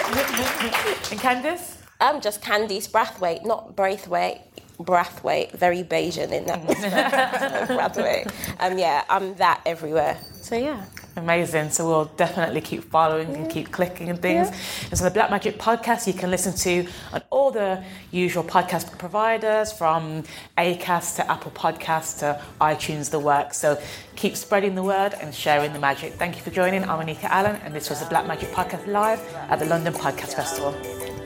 [1.11, 1.78] And Candice?
[2.01, 4.41] I'm just Candice Brathwaite, not Braithwaite.
[4.79, 7.13] Brathwaite, very Bajan in that respect.
[7.71, 8.33] Brathwaite.
[8.61, 10.17] Um, yeah, I'm that everywhere.
[10.41, 10.85] So yeah.
[11.17, 11.71] Amazing.
[11.71, 14.51] So we'll definitely keep following and keep clicking and things.
[14.89, 17.83] And so the Black Magic podcast you can listen to on all the
[18.13, 20.23] usual podcast providers from
[20.57, 23.59] Acast to Apple Podcasts to iTunes, the works.
[23.59, 23.83] So
[24.15, 26.13] keep spreading the word and sharing the magic.
[26.13, 26.85] Thank you for joining.
[26.85, 30.35] I'm Anika Allen and this was the Black Magic Podcast live at the London Podcast
[30.35, 31.18] Festival.